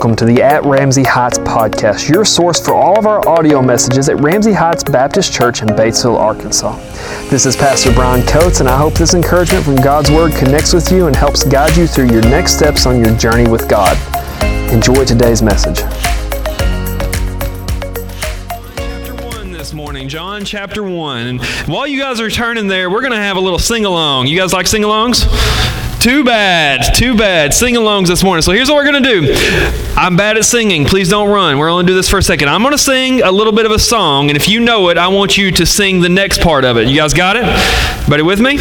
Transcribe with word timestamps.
welcome 0.00 0.16
to 0.16 0.24
the 0.24 0.40
At 0.40 0.64
Ramsey 0.64 1.02
Heights 1.02 1.38
podcast, 1.40 2.08
your 2.08 2.24
source 2.24 2.58
for 2.58 2.72
all 2.72 2.98
of 2.98 3.04
our 3.04 3.28
audio 3.28 3.60
messages 3.60 4.08
at 4.08 4.18
Ramsey 4.18 4.54
Heights 4.54 4.82
Baptist 4.82 5.30
Church 5.30 5.60
in 5.60 5.68
Batesville, 5.68 6.18
Arkansas. 6.18 6.74
This 7.28 7.44
is 7.44 7.54
Pastor 7.54 7.92
Brian 7.92 8.26
Coates, 8.26 8.60
and 8.60 8.68
I 8.68 8.78
hope 8.78 8.94
this 8.94 9.12
encouragement 9.12 9.62
from 9.62 9.76
God's 9.76 10.10
Word 10.10 10.32
connects 10.32 10.72
with 10.72 10.90
you 10.90 11.06
and 11.06 11.14
helps 11.14 11.44
guide 11.44 11.76
you 11.76 11.86
through 11.86 12.06
your 12.06 12.22
next 12.22 12.56
steps 12.56 12.86
on 12.86 12.98
your 12.98 13.14
journey 13.18 13.46
with 13.46 13.68
God. 13.68 13.94
Enjoy 14.72 15.04
today's 15.04 15.42
message. 15.42 15.80
Chapter 18.76 19.14
1 19.36 19.52
this 19.52 19.74
morning, 19.74 20.08
John 20.08 20.46
chapter 20.46 20.82
1. 20.82 21.26
And 21.26 21.44
while 21.66 21.86
you 21.86 22.00
guys 22.00 22.20
are 22.20 22.30
turning 22.30 22.68
there, 22.68 22.88
we're 22.88 23.02
going 23.02 23.12
to 23.12 23.18
have 23.18 23.36
a 23.36 23.40
little 23.40 23.58
sing 23.58 23.84
along. 23.84 24.28
You 24.28 24.38
guys 24.38 24.54
like 24.54 24.66
sing 24.66 24.80
alongs? 24.80 25.26
Too 26.00 26.24
bad, 26.24 26.94
too 26.94 27.14
bad. 27.14 27.52
Sing 27.52 27.74
alongs 27.74 28.08
this 28.08 28.24
morning. 28.24 28.40
So 28.40 28.52
here's 28.52 28.70
what 28.70 28.76
we're 28.76 28.90
going 28.90 29.02
to 29.02 29.20
do. 29.20 29.34
I'm 29.98 30.16
bad 30.16 30.38
at 30.38 30.46
singing. 30.46 30.86
Please 30.86 31.10
don't 31.10 31.28
run. 31.28 31.58
We're 31.58 31.68
only 31.68 31.84
do 31.84 31.94
this 31.94 32.08
for 32.08 32.16
a 32.16 32.22
second. 32.22 32.48
I'm 32.48 32.62
going 32.62 32.72
to 32.72 32.78
sing 32.78 33.20
a 33.20 33.30
little 33.30 33.52
bit 33.52 33.66
of 33.66 33.72
a 33.72 33.78
song, 33.78 34.30
and 34.30 34.36
if 34.36 34.48
you 34.48 34.60
know 34.60 34.88
it, 34.88 34.96
I 34.96 35.08
want 35.08 35.36
you 35.36 35.50
to 35.50 35.66
sing 35.66 36.00
the 36.00 36.08
next 36.08 36.40
part 36.40 36.64
of 36.64 36.78
it. 36.78 36.88
You 36.88 36.96
guys 36.96 37.12
got 37.12 37.36
it? 37.36 37.44
Everybody 37.44 38.22
with 38.22 38.40
me? 38.40 38.56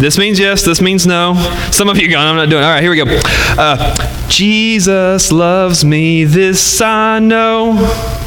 This 0.00 0.18
means 0.18 0.40
yes, 0.40 0.64
this 0.64 0.80
means 0.80 1.06
no. 1.06 1.34
Some 1.70 1.88
of 1.88 1.96
you 1.96 2.10
gone, 2.10 2.26
I'm 2.26 2.34
not 2.34 2.48
doing 2.48 2.62
it. 2.62 2.66
All 2.66 2.72
right, 2.72 2.82
here 2.82 2.90
we 2.90 2.96
go. 2.96 3.20
Uh, 3.56 4.28
Jesus 4.28 5.30
loves 5.30 5.84
me, 5.84 6.24
this 6.24 6.80
I 6.80 7.20
know. 7.20 8.20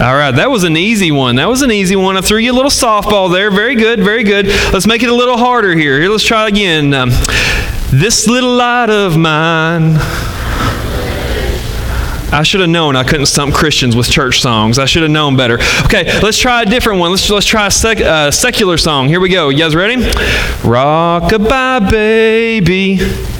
All 0.00 0.14
right, 0.14 0.30
that 0.30 0.50
was 0.50 0.64
an 0.64 0.78
easy 0.78 1.12
one. 1.12 1.36
That 1.36 1.46
was 1.46 1.60
an 1.60 1.70
easy 1.70 1.94
one. 1.94 2.16
I 2.16 2.22
threw 2.22 2.38
you 2.38 2.52
a 2.52 2.54
little 2.54 2.70
softball 2.70 3.30
there. 3.30 3.50
Very 3.50 3.74
good, 3.74 3.98
very 4.00 4.24
good. 4.24 4.46
Let's 4.72 4.86
make 4.86 5.02
it 5.02 5.10
a 5.10 5.14
little 5.14 5.36
harder 5.36 5.76
here. 5.76 6.00
Here, 6.00 6.08
let's 6.08 6.24
try 6.24 6.48
again. 6.48 6.94
Um, 6.94 7.10
this 7.90 8.26
little 8.26 8.54
light 8.54 8.88
of 8.88 9.18
mine. 9.18 9.96
I 12.32 12.42
should 12.44 12.60
have 12.60 12.70
known 12.70 12.96
I 12.96 13.04
couldn't 13.04 13.26
stump 13.26 13.54
Christians 13.54 13.94
with 13.94 14.08
church 14.08 14.40
songs. 14.40 14.78
I 14.78 14.86
should 14.86 15.02
have 15.02 15.10
known 15.10 15.36
better. 15.36 15.58
Okay, 15.84 16.18
let's 16.22 16.38
try 16.38 16.62
a 16.62 16.66
different 16.66 16.98
one. 16.98 17.10
Let's 17.10 17.28
let's 17.28 17.44
try 17.44 17.66
a 17.66 17.70
sec, 17.70 18.00
uh, 18.00 18.30
secular 18.30 18.78
song. 18.78 19.06
Here 19.06 19.20
we 19.20 19.28
go. 19.28 19.50
You 19.50 19.58
guys 19.58 19.76
ready? 19.76 19.96
Rockabye 20.62 21.90
baby. 21.90 23.39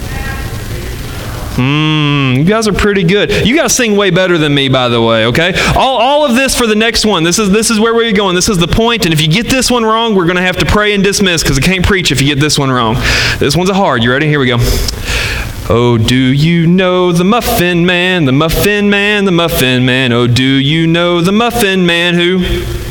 Mmm, 1.61 2.37
you 2.37 2.43
guys 2.43 2.67
are 2.67 2.73
pretty 2.73 3.03
good. 3.03 3.45
You 3.45 3.55
guys 3.55 3.75
sing 3.75 3.95
way 3.95 4.09
better 4.09 4.39
than 4.39 4.51
me, 4.51 4.67
by 4.67 4.89
the 4.89 4.99
way, 4.99 5.27
okay? 5.27 5.53
All, 5.75 5.97
all 5.97 6.25
of 6.25 6.35
this 6.35 6.55
for 6.55 6.65
the 6.65 6.75
next 6.75 7.05
one. 7.05 7.23
This 7.23 7.37
is, 7.37 7.51
this 7.51 7.69
is 7.69 7.79
where 7.79 7.93
we're 7.93 8.11
going. 8.13 8.33
This 8.33 8.49
is 8.49 8.57
the 8.57 8.67
point. 8.67 9.05
And 9.05 9.13
if 9.13 9.21
you 9.21 9.27
get 9.27 9.47
this 9.47 9.69
one 9.69 9.85
wrong, 9.85 10.15
we're 10.15 10.25
going 10.25 10.37
to 10.37 10.41
have 10.41 10.57
to 10.57 10.65
pray 10.65 10.93
and 10.93 11.03
dismiss 11.03 11.43
because 11.43 11.59
I 11.59 11.61
can't 11.61 11.85
preach 11.85 12.11
if 12.11 12.19
you 12.19 12.25
get 12.25 12.39
this 12.39 12.57
one 12.57 12.71
wrong. 12.71 12.95
This 13.37 13.55
one's 13.55 13.69
a 13.69 13.75
hard. 13.75 14.03
You 14.03 14.11
ready? 14.11 14.25
Here 14.27 14.39
we 14.39 14.47
go. 14.47 14.57
Oh, 15.69 15.99
do 15.99 16.15
you 16.15 16.65
know 16.65 17.11
the 17.11 17.23
Muffin 17.23 17.85
Man, 17.85 18.25
the 18.25 18.31
Muffin 18.31 18.89
Man, 18.89 19.25
the 19.25 19.31
Muffin 19.31 19.85
Man? 19.85 20.11
Oh, 20.11 20.25
do 20.25 20.43
you 20.43 20.87
know 20.87 21.21
the 21.21 21.31
Muffin 21.31 21.85
Man 21.85 22.15
who? 22.15 22.90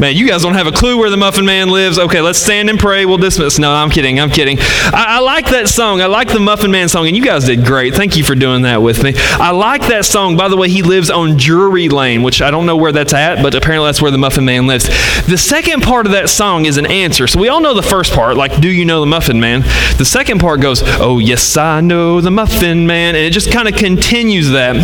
Man, 0.00 0.16
you 0.16 0.26
guys 0.26 0.42
don't 0.42 0.54
have 0.54 0.66
a 0.66 0.72
clue 0.72 0.98
where 0.98 1.10
the 1.10 1.16
Muffin 1.16 1.44
Man 1.44 1.68
lives. 1.68 1.98
Okay, 1.98 2.20
let's 2.20 2.38
stand 2.38 2.68
and 2.68 2.78
pray. 2.78 3.06
We'll 3.06 3.18
dismiss. 3.18 3.58
No, 3.58 3.72
I'm 3.72 3.90
kidding. 3.90 4.18
I'm 4.18 4.30
kidding. 4.30 4.58
I, 4.60 5.06
I, 5.08 5.20
like 5.20 5.46
that 5.50 5.68
song. 5.68 6.00
I 6.00 6.06
like 6.06 6.28
the 6.28 6.40
Muffin 6.40 6.70
Man 6.70 6.88
song, 6.88 7.06
and 7.06 7.16
you 7.16 7.22
guys 7.22 7.44
did 7.44 7.64
great. 7.64 7.94
Thank 7.94 8.16
you 8.16 8.24
for 8.24 8.34
doing 8.34 8.62
that 8.62 8.82
with 8.82 9.02
me. 9.02 9.12
I 9.16 9.50
like 9.52 9.82
that 9.88 10.04
song. 10.04 10.36
By 10.36 10.48
the 10.48 10.56
way, 10.56 10.68
he 10.68 10.82
lives 10.82 11.10
on 11.10 11.36
Drury 11.36 11.88
Lane, 11.88 12.22
which 12.22 12.42
I 12.42 12.50
don't 12.50 12.66
know 12.66 12.76
where 12.76 12.90
that's 12.90 13.12
at, 13.12 13.42
but 13.42 13.54
apparently 13.54 13.88
that's 13.88 14.02
where 14.02 14.10
the 14.10 14.18
Muffin 14.18 14.44
Man 14.44 14.66
lives. 14.66 14.86
The 15.26 15.38
second 15.38 15.82
part 15.82 16.06
of 16.06 16.12
that 16.12 16.28
song 16.28 16.66
is 16.66 16.78
an 16.78 16.86
answer. 16.86 17.26
So 17.26 17.38
we 17.38 17.48
all 17.48 17.60
know 17.60 17.74
the 17.74 17.82
first 17.82 18.12
part, 18.12 18.36
like, 18.36 18.60
do 18.60 18.70
you 18.70 18.84
know 18.84 19.00
the 19.00 19.06
Muffin 19.06 19.38
Man? 19.38 19.60
The 19.98 20.04
second 20.04 20.40
part 20.40 20.60
goes, 20.60 20.82
oh, 20.84 21.18
yes, 21.18 21.56
I 21.56 21.80
know 21.80 22.20
the 22.20 22.30
Muffin 22.30 22.86
Man. 22.86 23.14
And 23.14 23.24
it 23.24 23.32
just 23.32 23.52
kind 23.52 23.68
of 23.68 23.74
continues 23.74 24.50
that. 24.50 24.74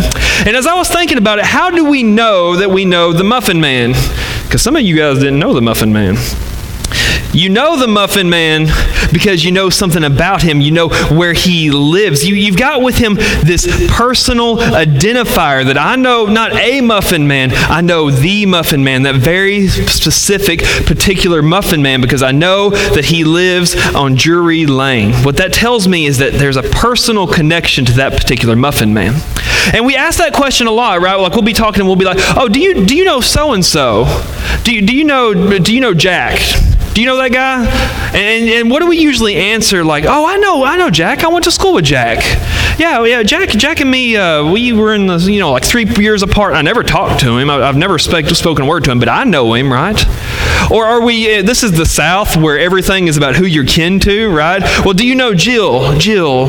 And 0.47 0.55
as 0.55 0.65
I 0.65 0.75
was 0.75 0.87
thinking 0.87 1.17
about 1.17 1.39
it, 1.39 1.45
how 1.45 1.69
do 1.71 1.89
we 1.89 2.03
know 2.03 2.55
that 2.55 2.69
we 2.69 2.85
know 2.85 3.11
the 3.11 3.23
Muffin 3.23 3.59
Man? 3.59 3.93
Because 4.49 4.63
some 4.63 4.75
of 4.75 4.81
you 4.81 4.95
guys 4.95 5.19
didn't 5.19 5.37
know 5.37 5.53
the 5.53 5.61
Muffin 5.61 5.93
Man. 5.93 6.15
You 7.31 7.49
know 7.49 7.77
the 7.77 7.87
Muffin 7.87 8.29
Man 8.29 8.67
because 9.13 9.45
you 9.45 9.51
know 9.51 9.69
something 9.69 10.03
about 10.03 10.41
him. 10.41 10.61
You 10.61 10.71
know 10.71 10.89
where 10.89 11.33
he 11.33 11.69
lives. 11.69 12.27
You, 12.27 12.35
you've 12.35 12.57
got 12.57 12.81
with 12.81 12.97
him 12.97 13.15
this 13.15 13.67
personal 13.91 14.57
identifier 14.57 15.65
that 15.65 15.77
I 15.77 15.95
know 15.95 16.25
not 16.25 16.53
a 16.53 16.81
Muffin 16.81 17.27
Man, 17.27 17.51
I 17.53 17.81
know 17.81 18.09
the 18.09 18.45
Muffin 18.45 18.83
Man, 18.83 19.03
that 19.03 19.15
very 19.15 19.67
specific, 19.67 20.61
particular 20.85 21.41
Muffin 21.41 21.81
Man, 21.81 22.01
because 22.01 22.23
I 22.23 22.31
know 22.31 22.71
that 22.71 23.05
he 23.05 23.23
lives 23.23 23.75
on 23.93 24.15
Drury 24.15 24.65
Lane. 24.65 25.13
What 25.23 25.37
that 25.37 25.53
tells 25.53 25.87
me 25.87 26.07
is 26.07 26.17
that 26.17 26.33
there's 26.33 26.57
a 26.57 26.63
personal 26.63 27.27
connection 27.27 27.85
to 27.85 27.93
that 27.93 28.13
particular 28.13 28.55
Muffin 28.55 28.93
Man. 28.93 29.13
And 29.73 29.85
we 29.85 29.95
ask 29.95 30.17
that 30.17 30.33
question 30.33 30.65
a 30.67 30.71
lot, 30.71 31.01
right? 31.01 31.15
Like 31.15 31.33
we'll 31.33 31.43
be 31.43 31.53
talking 31.53 31.81
and 31.81 31.87
we'll 31.87 31.95
be 31.95 32.05
like, 32.05 32.17
"Oh, 32.35 32.47
do 32.47 32.59
you 32.59 32.85
do 32.85 32.95
you 32.95 33.05
know 33.05 33.21
so 33.21 33.53
and 33.53 33.63
so? 33.63 34.05
Do 34.63 34.73
you 34.73 34.81
do 34.81 34.95
you 34.95 35.03
know 35.03 35.59
do 35.59 35.73
you 35.73 35.81
know 35.81 35.93
Jack?" 35.93 36.39
Do 36.93 37.01
you 37.01 37.07
know 37.07 37.17
that 37.17 37.31
guy? 37.31 37.65
And, 38.13 38.49
and 38.49 38.71
what 38.71 38.79
do 38.79 38.87
we 38.87 38.97
usually 38.97 39.35
answer? 39.35 39.83
Like, 39.83 40.05
oh, 40.05 40.25
I 40.25 40.37
know, 40.37 40.63
I 40.63 40.75
know 40.75 40.89
Jack. 40.89 41.23
I 41.23 41.27
went 41.27 41.45
to 41.45 41.51
school 41.51 41.73
with 41.73 41.85
Jack. 41.85 42.19
Yeah, 42.79 43.03
yeah. 43.05 43.23
Jack, 43.23 43.49
Jack 43.49 43.81
and 43.81 43.91
me, 43.91 44.17
uh, 44.17 44.49
we 44.49 44.73
were 44.73 44.93
in 44.93 45.07
the, 45.07 45.17
you 45.17 45.39
know, 45.39 45.51
like 45.51 45.63
three 45.63 45.85
years 45.85 46.23
apart. 46.23 46.55
I 46.55 46.61
never 46.61 46.83
talked 46.83 47.21
to 47.21 47.37
him. 47.37 47.49
I, 47.49 47.65
have 47.65 47.77
never 47.77 47.99
spoke, 47.99 48.25
spoken 48.27 48.65
a 48.65 48.67
word 48.67 48.83
to 48.85 48.91
him, 48.91 48.99
but 48.99 49.09
I 49.09 49.23
know 49.23 49.53
him, 49.53 49.71
right? 49.71 50.03
Or 50.71 50.85
are 50.85 51.01
we? 51.01 51.37
Uh, 51.37 51.41
this 51.41 51.63
is 51.63 51.71
the 51.73 51.85
South 51.85 52.37
where 52.37 52.59
everything 52.59 53.07
is 53.07 53.17
about 53.17 53.35
who 53.35 53.45
you're 53.45 53.65
kin 53.65 53.99
to, 54.01 54.29
right? 54.29 54.61
Well, 54.83 54.93
do 54.93 55.05
you 55.05 55.15
know 55.15 55.33
Jill? 55.33 55.97
Jill. 55.97 56.47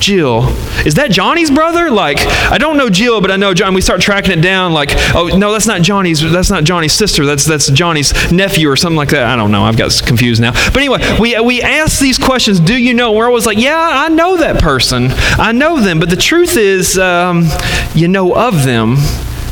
Jill. 0.00 0.48
Is 0.84 0.94
that 0.94 1.10
Johnny's 1.10 1.50
brother? 1.50 1.90
Like, 1.90 2.18
I 2.50 2.58
don't 2.58 2.76
know 2.76 2.88
Jill, 2.90 3.20
but 3.20 3.30
I 3.30 3.36
know 3.36 3.54
John. 3.54 3.74
We 3.74 3.80
start 3.80 4.00
tracking 4.00 4.32
it 4.32 4.42
down. 4.42 4.72
Like, 4.72 4.90
oh 5.14 5.28
no, 5.36 5.52
that's 5.52 5.66
not 5.66 5.82
Johnny's. 5.82 6.20
That's 6.20 6.50
not 6.50 6.64
Johnny's 6.64 6.92
sister. 6.92 7.26
That's 7.26 7.44
that's 7.44 7.70
Johnny's 7.70 8.32
nephew 8.32 8.68
or 8.70 8.76
something 8.76 8.96
like 8.96 9.10
that. 9.10 9.24
I 9.26 9.36
don't 9.36 9.50
know. 9.50 9.64
I've 9.64 9.76
got 9.76 9.92
confused 10.04 10.40
now. 10.40 10.52
But 10.52 10.78
anyway, 10.78 11.18
we 11.20 11.38
we 11.40 11.62
ask 11.62 12.00
these 12.00 12.18
questions. 12.18 12.60
Do 12.60 12.76
you 12.76 12.94
know? 12.94 13.12
We're 13.12 13.26
always 13.26 13.46
like, 13.46 13.58
yeah, 13.58 13.76
I 13.78 14.08
know 14.08 14.36
that 14.38 14.60
person. 14.60 15.08
I 15.10 15.52
know 15.52 15.80
them. 15.80 16.00
But 16.00 16.10
the 16.10 16.16
truth 16.16 16.56
is, 16.56 16.98
um, 16.98 17.46
you 17.94 18.08
know 18.08 18.34
of 18.34 18.64
them, 18.64 18.96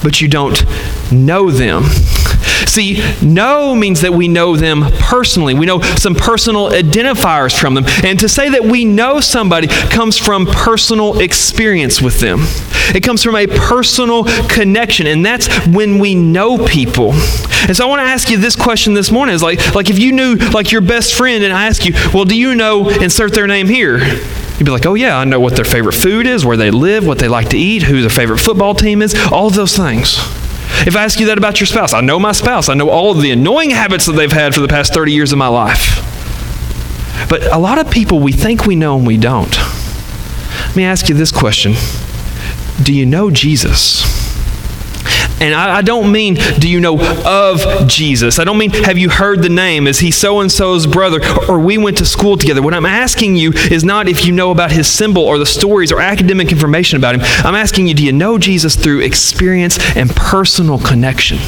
but 0.02 0.20
you 0.20 0.28
don't 0.28 0.64
know 1.12 1.50
them. 1.50 1.84
See, 2.68 3.02
know 3.22 3.74
means 3.74 4.02
that 4.02 4.12
we 4.12 4.28
know 4.28 4.54
them 4.54 4.84
personally. 5.00 5.54
We 5.54 5.64
know 5.64 5.80
some 5.80 6.14
personal 6.14 6.68
identifiers 6.70 7.58
from 7.58 7.74
them. 7.74 7.84
And 8.04 8.20
to 8.20 8.28
say 8.28 8.50
that 8.50 8.62
we 8.62 8.84
know 8.84 9.20
somebody 9.20 9.68
comes 9.68 10.18
from 10.18 10.46
personal 10.46 11.18
experience 11.18 12.02
with 12.02 12.20
them. 12.20 12.40
It 12.94 13.02
comes 13.02 13.22
from 13.22 13.36
a 13.36 13.46
personal 13.46 14.24
connection, 14.48 15.06
and 15.06 15.24
that's 15.24 15.48
when 15.66 15.98
we 15.98 16.14
know 16.14 16.64
people. 16.66 17.12
And 17.12 17.76
so 17.76 17.86
I 17.86 17.88
want 17.88 18.00
to 18.00 18.04
ask 18.04 18.30
you 18.30 18.36
this 18.36 18.54
question 18.54 18.94
this 18.94 19.10
morning 19.10 19.34
is 19.34 19.42
like, 19.42 19.74
like 19.74 19.90
if 19.90 19.98
you 19.98 20.12
knew 20.12 20.36
like 20.36 20.70
your 20.70 20.80
best 20.80 21.14
friend 21.14 21.42
and 21.44 21.52
I 21.52 21.66
ask 21.66 21.84
you, 21.84 21.94
well, 22.14 22.24
do 22.24 22.36
you 22.36 22.54
know, 22.54 22.88
insert 22.88 23.34
their 23.34 23.46
name 23.46 23.66
here? 23.66 23.98
You'd 23.98 24.64
be 24.64 24.70
like, 24.70 24.86
oh, 24.86 24.94
yeah, 24.94 25.18
I 25.18 25.24
know 25.24 25.40
what 25.40 25.56
their 25.56 25.64
favorite 25.64 25.94
food 25.94 26.26
is, 26.26 26.44
where 26.44 26.56
they 26.56 26.70
live, 26.70 27.06
what 27.06 27.18
they 27.18 27.28
like 27.28 27.48
to 27.50 27.58
eat, 27.58 27.82
who 27.82 28.00
their 28.00 28.10
favorite 28.10 28.38
football 28.38 28.74
team 28.74 29.02
is, 29.02 29.14
all 29.32 29.46
of 29.46 29.54
those 29.54 29.76
things. 29.76 30.18
If 30.86 30.96
I 30.96 31.04
ask 31.04 31.18
you 31.18 31.26
that 31.26 31.38
about 31.38 31.60
your 31.60 31.66
spouse, 31.66 31.92
I 31.92 32.00
know 32.00 32.18
my 32.18 32.32
spouse. 32.32 32.68
I 32.68 32.74
know 32.74 32.90
all 32.90 33.10
of 33.12 33.22
the 33.22 33.30
annoying 33.30 33.70
habits 33.70 34.06
that 34.06 34.12
they've 34.12 34.30
had 34.30 34.54
for 34.54 34.60
the 34.60 34.68
past 34.68 34.94
30 34.94 35.12
years 35.12 35.32
of 35.32 35.38
my 35.38 35.48
life. 35.48 36.04
But 37.28 37.44
a 37.52 37.58
lot 37.58 37.78
of 37.78 37.90
people, 37.90 38.20
we 38.20 38.32
think 38.32 38.66
we 38.66 38.76
know 38.76 38.96
and 38.96 39.06
we 39.06 39.16
don't. 39.16 39.56
Let 39.56 40.76
me 40.76 40.84
ask 40.84 41.08
you 41.08 41.14
this 41.14 41.32
question 41.32 41.74
Do 42.82 42.92
you 42.92 43.06
know 43.06 43.30
Jesus? 43.30 44.17
And 45.40 45.54
I, 45.54 45.78
I, 45.78 45.82
don't 45.82 46.10
mean, 46.10 46.34
do 46.58 46.68
you 46.68 46.80
know 46.80 46.98
of 47.24 47.86
Jesus? 47.86 48.38
I 48.38 48.44
don't 48.44 48.58
mean, 48.58 48.70
have 48.70 48.98
you 48.98 49.08
heard 49.08 49.42
the 49.42 49.48
name? 49.48 49.86
Is 49.86 50.00
he 50.00 50.10
so 50.10 50.40
and 50.40 50.50
so's 50.50 50.86
brother? 50.86 51.20
Or 51.48 51.60
we 51.60 51.78
went 51.78 51.98
to 51.98 52.06
school 52.06 52.36
together? 52.36 52.60
What 52.60 52.74
I'm 52.74 52.86
asking 52.86 53.36
you 53.36 53.52
is 53.52 53.84
not 53.84 54.08
if 54.08 54.24
you 54.24 54.32
know 54.32 54.50
about 54.50 54.72
his 54.72 54.88
symbol 54.88 55.22
or 55.22 55.38
the 55.38 55.46
stories 55.46 55.92
or 55.92 56.00
academic 56.00 56.50
information 56.50 56.96
about 56.96 57.14
him. 57.14 57.20
I'm 57.44 57.54
asking 57.54 57.86
you, 57.88 57.94
do 57.94 58.04
you 58.04 58.12
know 58.12 58.38
Jesus 58.38 58.74
through 58.74 59.00
experience 59.00 59.78
and 59.96 60.10
personal 60.10 60.78
connection? 60.78 61.38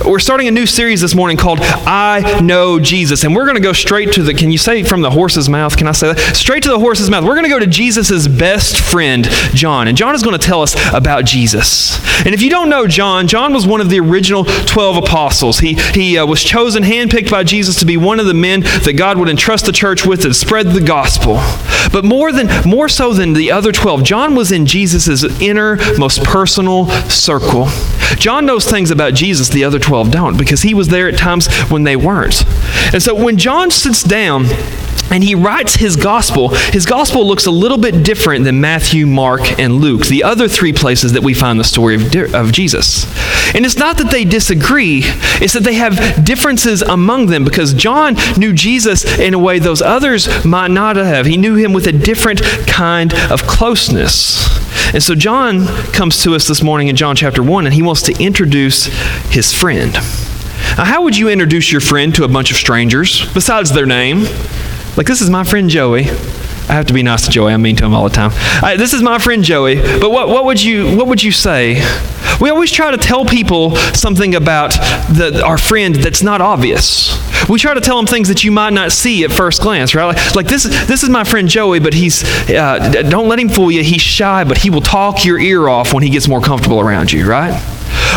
We're 0.00 0.18
starting 0.18 0.48
a 0.48 0.50
new 0.50 0.66
series 0.66 1.00
this 1.00 1.14
morning 1.14 1.36
called 1.36 1.60
I 1.60 2.40
Know 2.40 2.80
Jesus. 2.80 3.24
And 3.24 3.36
we're 3.36 3.44
going 3.44 3.56
to 3.56 3.62
go 3.62 3.72
straight 3.72 4.12
to 4.14 4.22
the, 4.22 4.34
can 4.34 4.50
you 4.50 4.58
say 4.58 4.82
from 4.82 5.00
the 5.00 5.10
horse's 5.10 5.48
mouth? 5.48 5.76
Can 5.76 5.86
I 5.86 5.92
say 5.92 6.12
that? 6.12 6.36
Straight 6.36 6.62
to 6.64 6.70
the 6.70 6.78
horse's 6.78 7.08
mouth. 7.08 7.24
We're 7.24 7.34
going 7.34 7.44
to 7.44 7.50
go 7.50 7.58
to 7.58 7.66
Jesus' 7.66 8.26
best 8.26 8.80
friend, 8.80 9.28
John. 9.54 9.88
And 9.88 9.96
John 9.96 10.14
is 10.14 10.22
going 10.22 10.38
to 10.38 10.44
tell 10.44 10.62
us 10.62 10.74
about 10.92 11.24
Jesus. 11.24 12.00
And 12.24 12.34
if 12.34 12.42
you 12.42 12.50
don't 12.50 12.68
know 12.68 12.86
John, 12.86 13.28
John 13.28 13.52
was 13.52 13.66
one 13.66 13.80
of 13.80 13.90
the 13.90 14.00
original 14.00 14.44
12 14.44 15.04
apostles. 15.04 15.60
He, 15.60 15.74
he 15.74 16.18
uh, 16.18 16.26
was 16.26 16.42
chosen, 16.42 16.82
handpicked 16.82 17.30
by 17.30 17.44
Jesus 17.44 17.76
to 17.76 17.86
be 17.86 17.96
one 17.96 18.18
of 18.18 18.26
the 18.26 18.34
men 18.34 18.60
that 18.60 18.94
God 18.96 19.18
would 19.18 19.28
entrust 19.28 19.66
the 19.66 19.72
church 19.72 20.04
with 20.04 20.22
to 20.22 20.34
spread 20.34 20.68
the 20.68 20.80
gospel. 20.80 21.34
But 21.92 22.04
more, 22.04 22.32
than, 22.32 22.48
more 22.68 22.88
so 22.88 23.12
than 23.12 23.34
the 23.34 23.52
other 23.52 23.72
12, 23.72 24.02
John 24.02 24.34
was 24.34 24.50
in 24.52 24.66
Jesus' 24.66 25.24
inner, 25.40 25.76
most 25.98 26.24
personal 26.24 26.86
circle. 27.08 27.66
John 28.18 28.46
knows 28.46 28.64
things 28.66 28.90
about 28.90 29.14
Jesus 29.14 29.48
the 29.48 29.64
other 29.64 29.78
12 29.78 30.10
don't 30.10 30.36
because 30.36 30.62
he 30.62 30.74
was 30.74 30.88
there 30.88 31.08
at 31.08 31.18
times 31.18 31.52
when 31.70 31.84
they 31.84 31.96
weren't. 31.96 32.44
And 32.92 33.02
so 33.02 33.14
when 33.14 33.36
John 33.36 33.70
sits 33.70 34.02
down, 34.02 34.44
and 35.12 35.22
he 35.22 35.34
writes 35.34 35.74
his 35.74 35.96
gospel. 35.96 36.48
His 36.48 36.86
gospel 36.86 37.26
looks 37.26 37.46
a 37.46 37.50
little 37.50 37.78
bit 37.78 38.02
different 38.02 38.44
than 38.44 38.60
Matthew, 38.60 39.06
Mark, 39.06 39.58
and 39.58 39.74
Luke, 39.74 40.06
the 40.06 40.24
other 40.24 40.48
three 40.48 40.72
places 40.72 41.12
that 41.12 41.22
we 41.22 41.34
find 41.34 41.60
the 41.60 41.64
story 41.64 41.96
of, 41.96 42.34
of 42.34 42.50
Jesus. 42.50 43.04
And 43.54 43.66
it's 43.66 43.76
not 43.76 43.98
that 43.98 44.10
they 44.10 44.24
disagree, 44.24 45.02
it's 45.04 45.52
that 45.52 45.64
they 45.64 45.74
have 45.74 46.24
differences 46.24 46.80
among 46.80 47.26
them 47.26 47.44
because 47.44 47.74
John 47.74 48.16
knew 48.38 48.54
Jesus 48.54 49.04
in 49.18 49.34
a 49.34 49.38
way 49.38 49.58
those 49.58 49.82
others 49.82 50.44
might 50.44 50.70
not 50.70 50.96
have. 50.96 51.26
He 51.26 51.36
knew 51.36 51.56
him 51.56 51.74
with 51.74 51.86
a 51.86 51.92
different 51.92 52.42
kind 52.66 53.12
of 53.30 53.42
closeness. 53.42 54.48
And 54.94 55.02
so 55.02 55.14
John 55.14 55.66
comes 55.92 56.22
to 56.22 56.34
us 56.34 56.48
this 56.48 56.62
morning 56.62 56.88
in 56.88 56.96
John 56.96 57.16
chapter 57.16 57.42
1, 57.42 57.66
and 57.66 57.74
he 57.74 57.82
wants 57.82 58.02
to 58.02 58.22
introduce 58.22 58.86
his 59.30 59.52
friend. 59.52 59.92
Now, 59.92 60.84
how 60.84 61.02
would 61.02 61.16
you 61.16 61.28
introduce 61.28 61.70
your 61.70 61.82
friend 61.82 62.14
to 62.14 62.24
a 62.24 62.28
bunch 62.28 62.50
of 62.50 62.56
strangers 62.56 63.30
besides 63.34 63.72
their 63.72 63.86
name? 63.86 64.24
Like, 64.96 65.06
this 65.06 65.20
is 65.20 65.30
my 65.30 65.44
friend 65.44 65.70
Joey. 65.70 66.10
I 66.68 66.74
have 66.74 66.86
to 66.86 66.94
be 66.94 67.02
nice 67.02 67.24
to 67.24 67.30
Joey. 67.30 67.52
I 67.52 67.56
mean 67.56 67.76
to 67.76 67.84
him 67.84 67.94
all 67.94 68.04
the 68.04 68.14
time. 68.14 68.30
This 68.78 68.94
is 68.94 69.02
my 69.02 69.18
friend 69.18 69.42
Joey. 69.42 69.76
But 69.76 70.10
what, 70.10 70.28
what, 70.28 70.44
would 70.44 70.62
you, 70.62 70.96
what 70.96 71.06
would 71.06 71.22
you 71.22 71.32
say? 71.32 71.82
We 72.40 72.50
always 72.50 72.70
try 72.70 72.90
to 72.90 72.96
tell 72.96 73.24
people 73.24 73.76
something 73.94 74.34
about 74.34 74.70
the, 74.70 75.42
our 75.44 75.58
friend 75.58 75.94
that's 75.94 76.22
not 76.22 76.40
obvious. 76.40 77.18
We 77.48 77.58
try 77.58 77.74
to 77.74 77.80
tell 77.80 77.96
them 77.96 78.06
things 78.06 78.28
that 78.28 78.44
you 78.44 78.52
might 78.52 78.72
not 78.72 78.92
see 78.92 79.24
at 79.24 79.32
first 79.32 79.60
glance, 79.60 79.94
right? 79.94 80.06
Like, 80.06 80.34
like 80.34 80.46
this, 80.46 80.64
this 80.64 81.02
is 81.02 81.08
my 81.08 81.24
friend 81.24 81.48
Joey, 81.48 81.80
but 81.80 81.94
he's, 81.94 82.24
uh, 82.50 82.78
don't 83.08 83.28
let 83.28 83.38
him 83.38 83.48
fool 83.48 83.70
you. 83.70 83.82
He's 83.82 84.00
shy, 84.00 84.44
but 84.44 84.58
he 84.58 84.70
will 84.70 84.80
talk 84.80 85.24
your 85.24 85.38
ear 85.38 85.68
off 85.68 85.92
when 85.92 86.02
he 86.02 86.10
gets 86.10 86.28
more 86.28 86.40
comfortable 86.40 86.80
around 86.80 87.12
you, 87.12 87.28
right? 87.28 87.52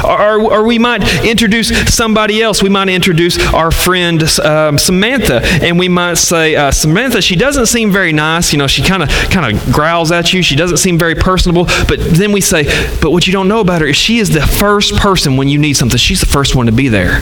Or, 0.03 0.41
or, 0.41 0.65
we 0.65 0.79
might 0.79 1.03
introduce 1.23 1.69
somebody 1.93 2.41
else. 2.41 2.63
We 2.63 2.69
might 2.69 2.89
introduce 2.89 3.37
our 3.53 3.71
friend 3.71 4.21
um, 4.39 4.77
Samantha, 4.77 5.41
and 5.43 5.77
we 5.77 5.87
might 5.87 6.15
say, 6.15 6.55
uh, 6.55 6.71
Samantha, 6.71 7.21
she 7.21 7.35
doesn't 7.35 7.67
seem 7.67 7.91
very 7.91 8.13
nice. 8.13 8.51
You 8.51 8.59
know, 8.59 8.67
she 8.67 8.83
kind 8.83 9.03
of 9.03 9.09
kind 9.29 9.55
of 9.55 9.73
growls 9.73 10.11
at 10.11 10.33
you. 10.33 10.41
She 10.41 10.55
doesn't 10.55 10.77
seem 10.77 10.97
very 10.97 11.15
personable. 11.15 11.65
But 11.87 11.99
then 11.99 12.31
we 12.31 12.41
say, 12.41 12.63
but 13.01 13.11
what 13.11 13.27
you 13.27 13.33
don't 13.33 13.47
know 13.47 13.59
about 13.59 13.81
her 13.81 13.87
is 13.87 13.95
she 13.95 14.17
is 14.17 14.29
the 14.29 14.41
first 14.41 14.95
person 14.95 15.37
when 15.37 15.47
you 15.47 15.57
need 15.57 15.73
something. 15.73 15.97
She's 15.97 16.19
the 16.19 16.25
first 16.25 16.55
one 16.55 16.65
to 16.65 16.71
be 16.71 16.87
there. 16.87 17.21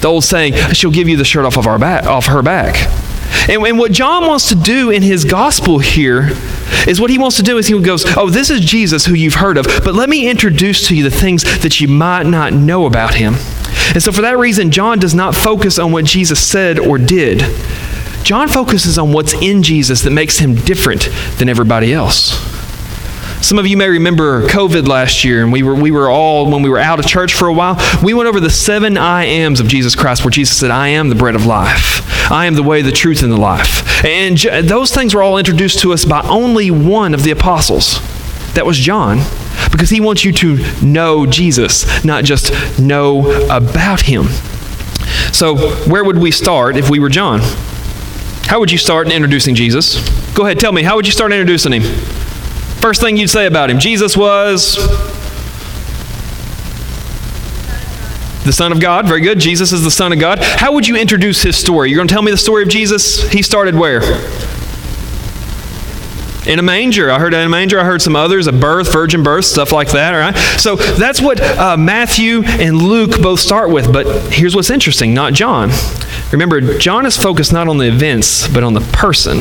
The 0.00 0.08
old 0.08 0.24
saying, 0.24 0.54
she'll 0.72 0.90
give 0.90 1.08
you 1.08 1.16
the 1.16 1.24
shirt 1.24 1.44
off 1.44 1.58
of 1.58 1.66
our 1.66 1.78
back, 1.78 2.06
off 2.06 2.26
her 2.26 2.42
back. 2.42 2.88
And, 3.48 3.62
and 3.62 3.78
what 3.78 3.92
John 3.92 4.26
wants 4.26 4.48
to 4.48 4.54
do 4.54 4.90
in 4.90 5.02
his 5.02 5.24
gospel 5.24 5.78
here 5.78 6.30
is 6.86 7.00
what 7.00 7.10
he 7.10 7.18
wants 7.18 7.36
to 7.36 7.42
do 7.42 7.58
is 7.58 7.66
he 7.66 7.80
goes, 7.80 8.04
Oh, 8.16 8.30
this 8.30 8.50
is 8.50 8.60
Jesus 8.60 9.06
who 9.06 9.14
you've 9.14 9.34
heard 9.34 9.58
of, 9.58 9.66
but 9.84 9.94
let 9.94 10.08
me 10.08 10.28
introduce 10.28 10.86
to 10.88 10.96
you 10.96 11.02
the 11.02 11.10
things 11.10 11.44
that 11.62 11.80
you 11.80 11.88
might 11.88 12.26
not 12.26 12.52
know 12.52 12.86
about 12.86 13.14
him. 13.14 13.34
And 13.92 14.02
so, 14.02 14.12
for 14.12 14.22
that 14.22 14.38
reason, 14.38 14.70
John 14.70 14.98
does 14.98 15.14
not 15.14 15.34
focus 15.34 15.78
on 15.78 15.92
what 15.92 16.04
Jesus 16.04 16.40
said 16.46 16.78
or 16.78 16.98
did. 16.98 17.42
John 18.22 18.48
focuses 18.48 18.98
on 18.98 19.12
what's 19.12 19.32
in 19.34 19.62
Jesus 19.62 20.02
that 20.02 20.10
makes 20.10 20.38
him 20.38 20.54
different 20.54 21.08
than 21.38 21.48
everybody 21.48 21.92
else. 21.92 22.49
Some 23.42 23.58
of 23.58 23.66
you 23.66 23.76
may 23.76 23.88
remember 23.88 24.46
COVID 24.48 24.86
last 24.86 25.24
year, 25.24 25.42
and 25.42 25.50
we 25.50 25.62
were, 25.62 25.74
we 25.74 25.90
were 25.90 26.10
all, 26.10 26.50
when 26.50 26.62
we 26.62 26.68
were 26.68 26.78
out 26.78 26.98
of 26.98 27.06
church 27.06 27.34
for 27.34 27.48
a 27.48 27.52
while, 27.52 27.78
we 28.02 28.12
went 28.12 28.28
over 28.28 28.38
the 28.38 28.50
seven 28.50 28.98
I 28.98 29.24
ams 29.24 29.60
of 29.60 29.66
Jesus 29.66 29.96
Christ, 29.96 30.24
where 30.24 30.30
Jesus 30.30 30.56
said, 30.58 30.70
I 30.70 30.88
am 30.88 31.08
the 31.08 31.14
bread 31.14 31.34
of 31.34 31.46
life. 31.46 32.30
I 32.30 32.46
am 32.46 32.54
the 32.54 32.62
way, 32.62 32.82
the 32.82 32.92
truth, 32.92 33.22
and 33.22 33.32
the 33.32 33.38
life. 33.38 34.04
And 34.04 34.38
those 34.68 34.92
things 34.92 35.14
were 35.14 35.22
all 35.22 35.38
introduced 35.38 35.80
to 35.80 35.92
us 35.92 36.04
by 36.04 36.20
only 36.28 36.70
one 36.70 37.14
of 37.14 37.22
the 37.22 37.30
apostles. 37.30 37.98
That 38.54 38.66
was 38.66 38.76
John, 38.78 39.18
because 39.72 39.88
he 39.88 40.00
wants 40.00 40.24
you 40.24 40.32
to 40.32 40.84
know 40.84 41.24
Jesus, 41.24 42.04
not 42.04 42.24
just 42.24 42.78
know 42.78 43.30
about 43.46 44.02
him. 44.02 44.24
So, 45.32 45.56
where 45.88 46.04
would 46.04 46.18
we 46.18 46.30
start 46.30 46.76
if 46.76 46.90
we 46.90 46.98
were 47.00 47.08
John? 47.08 47.40
How 48.44 48.60
would 48.60 48.70
you 48.70 48.78
start 48.78 49.06
in 49.06 49.12
introducing 49.12 49.54
Jesus? 49.54 49.98
Go 50.34 50.44
ahead, 50.44 50.60
tell 50.60 50.72
me, 50.72 50.82
how 50.82 50.96
would 50.96 51.06
you 51.06 51.12
start 51.12 51.32
introducing 51.32 51.72
him? 51.72 51.82
First 52.80 53.00
thing 53.00 53.16
you'd 53.16 53.28
say 53.28 53.46
about 53.46 53.70
him 53.70 53.78
Jesus 53.78 54.16
was 54.16 54.76
the 58.44 58.52
Son 58.52 58.72
of 58.72 58.80
God. 58.80 59.06
Very 59.06 59.20
good. 59.20 59.38
Jesus 59.38 59.72
is 59.72 59.84
the 59.84 59.90
Son 59.90 60.12
of 60.12 60.18
God. 60.18 60.38
How 60.40 60.72
would 60.72 60.86
you 60.86 60.96
introduce 60.96 61.42
his 61.42 61.56
story? 61.56 61.90
You're 61.90 61.98
going 61.98 62.08
to 62.08 62.14
tell 62.14 62.22
me 62.22 62.30
the 62.30 62.38
story 62.38 62.62
of 62.62 62.68
Jesus? 62.68 63.30
He 63.30 63.42
started 63.42 63.74
where? 63.74 64.00
in 66.46 66.58
a 66.58 66.62
manger. 66.62 67.10
I 67.10 67.18
heard 67.18 67.34
in 67.34 67.40
a 67.40 67.48
manger. 67.48 67.78
I 67.78 67.84
heard 67.84 68.02
some 68.02 68.16
others, 68.16 68.46
a 68.46 68.52
birth, 68.52 68.92
virgin 68.92 69.22
birth, 69.22 69.44
stuff 69.44 69.72
like 69.72 69.90
that. 69.90 70.14
All 70.14 70.20
right. 70.20 70.36
So 70.58 70.76
that's 70.76 71.20
what 71.20 71.40
uh, 71.40 71.76
Matthew 71.76 72.42
and 72.44 72.80
Luke 72.80 73.20
both 73.20 73.40
start 73.40 73.70
with. 73.70 73.92
But 73.92 74.32
here's 74.32 74.56
what's 74.56 74.70
interesting: 74.70 75.14
not 75.14 75.32
John. 75.32 75.70
Remember, 76.32 76.78
John 76.78 77.06
is 77.06 77.16
focused 77.16 77.52
not 77.52 77.68
on 77.68 77.78
the 77.78 77.88
events, 77.88 78.48
but 78.48 78.64
on 78.64 78.74
the 78.74 78.80
person. 78.92 79.38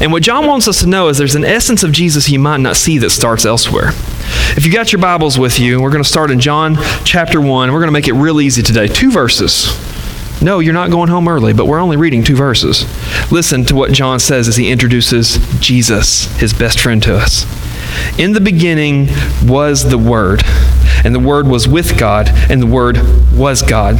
And 0.00 0.12
what 0.12 0.22
John 0.22 0.46
wants 0.46 0.68
us 0.68 0.80
to 0.80 0.86
know 0.86 1.08
is 1.08 1.18
there's 1.18 1.34
an 1.34 1.44
essence 1.44 1.82
of 1.82 1.92
Jesus 1.92 2.28
you 2.28 2.38
might 2.38 2.60
not 2.60 2.76
see 2.76 2.98
that 2.98 3.10
starts 3.10 3.44
elsewhere. 3.44 3.90
If 4.56 4.66
you 4.66 4.72
got 4.72 4.92
your 4.92 5.00
Bibles 5.00 5.38
with 5.38 5.58
you, 5.58 5.80
we're 5.80 5.90
going 5.90 6.02
to 6.02 6.08
start 6.08 6.30
in 6.30 6.40
John 6.40 6.76
chapter 7.04 7.40
1. 7.40 7.72
We're 7.72 7.78
going 7.78 7.88
to 7.88 7.92
make 7.92 8.08
it 8.08 8.14
real 8.14 8.40
easy 8.40 8.62
today. 8.62 8.86
Two 8.86 9.10
verses. 9.10 9.66
No, 10.42 10.58
you're 10.58 10.74
not 10.74 10.90
going 10.90 11.08
home 11.08 11.28
early, 11.28 11.52
but 11.52 11.66
we're 11.66 11.78
only 11.78 11.96
reading 11.96 12.24
two 12.24 12.34
verses. 12.34 12.84
Listen 13.30 13.64
to 13.66 13.76
what 13.76 13.92
John 13.92 14.18
says 14.18 14.48
as 14.48 14.56
he 14.56 14.72
introduces 14.72 15.38
Jesus, 15.60 16.24
his 16.38 16.52
best 16.52 16.80
friend, 16.80 17.00
to 17.04 17.14
us. 17.14 17.46
In 18.18 18.32
the 18.32 18.40
beginning 18.40 19.08
was 19.44 19.88
the 19.88 19.98
Word, 19.98 20.42
and 21.04 21.14
the 21.14 21.20
Word 21.20 21.46
was 21.46 21.68
with 21.68 21.96
God, 21.96 22.28
and 22.50 22.60
the 22.60 22.66
Word 22.66 22.98
was 23.32 23.62
God. 23.62 23.96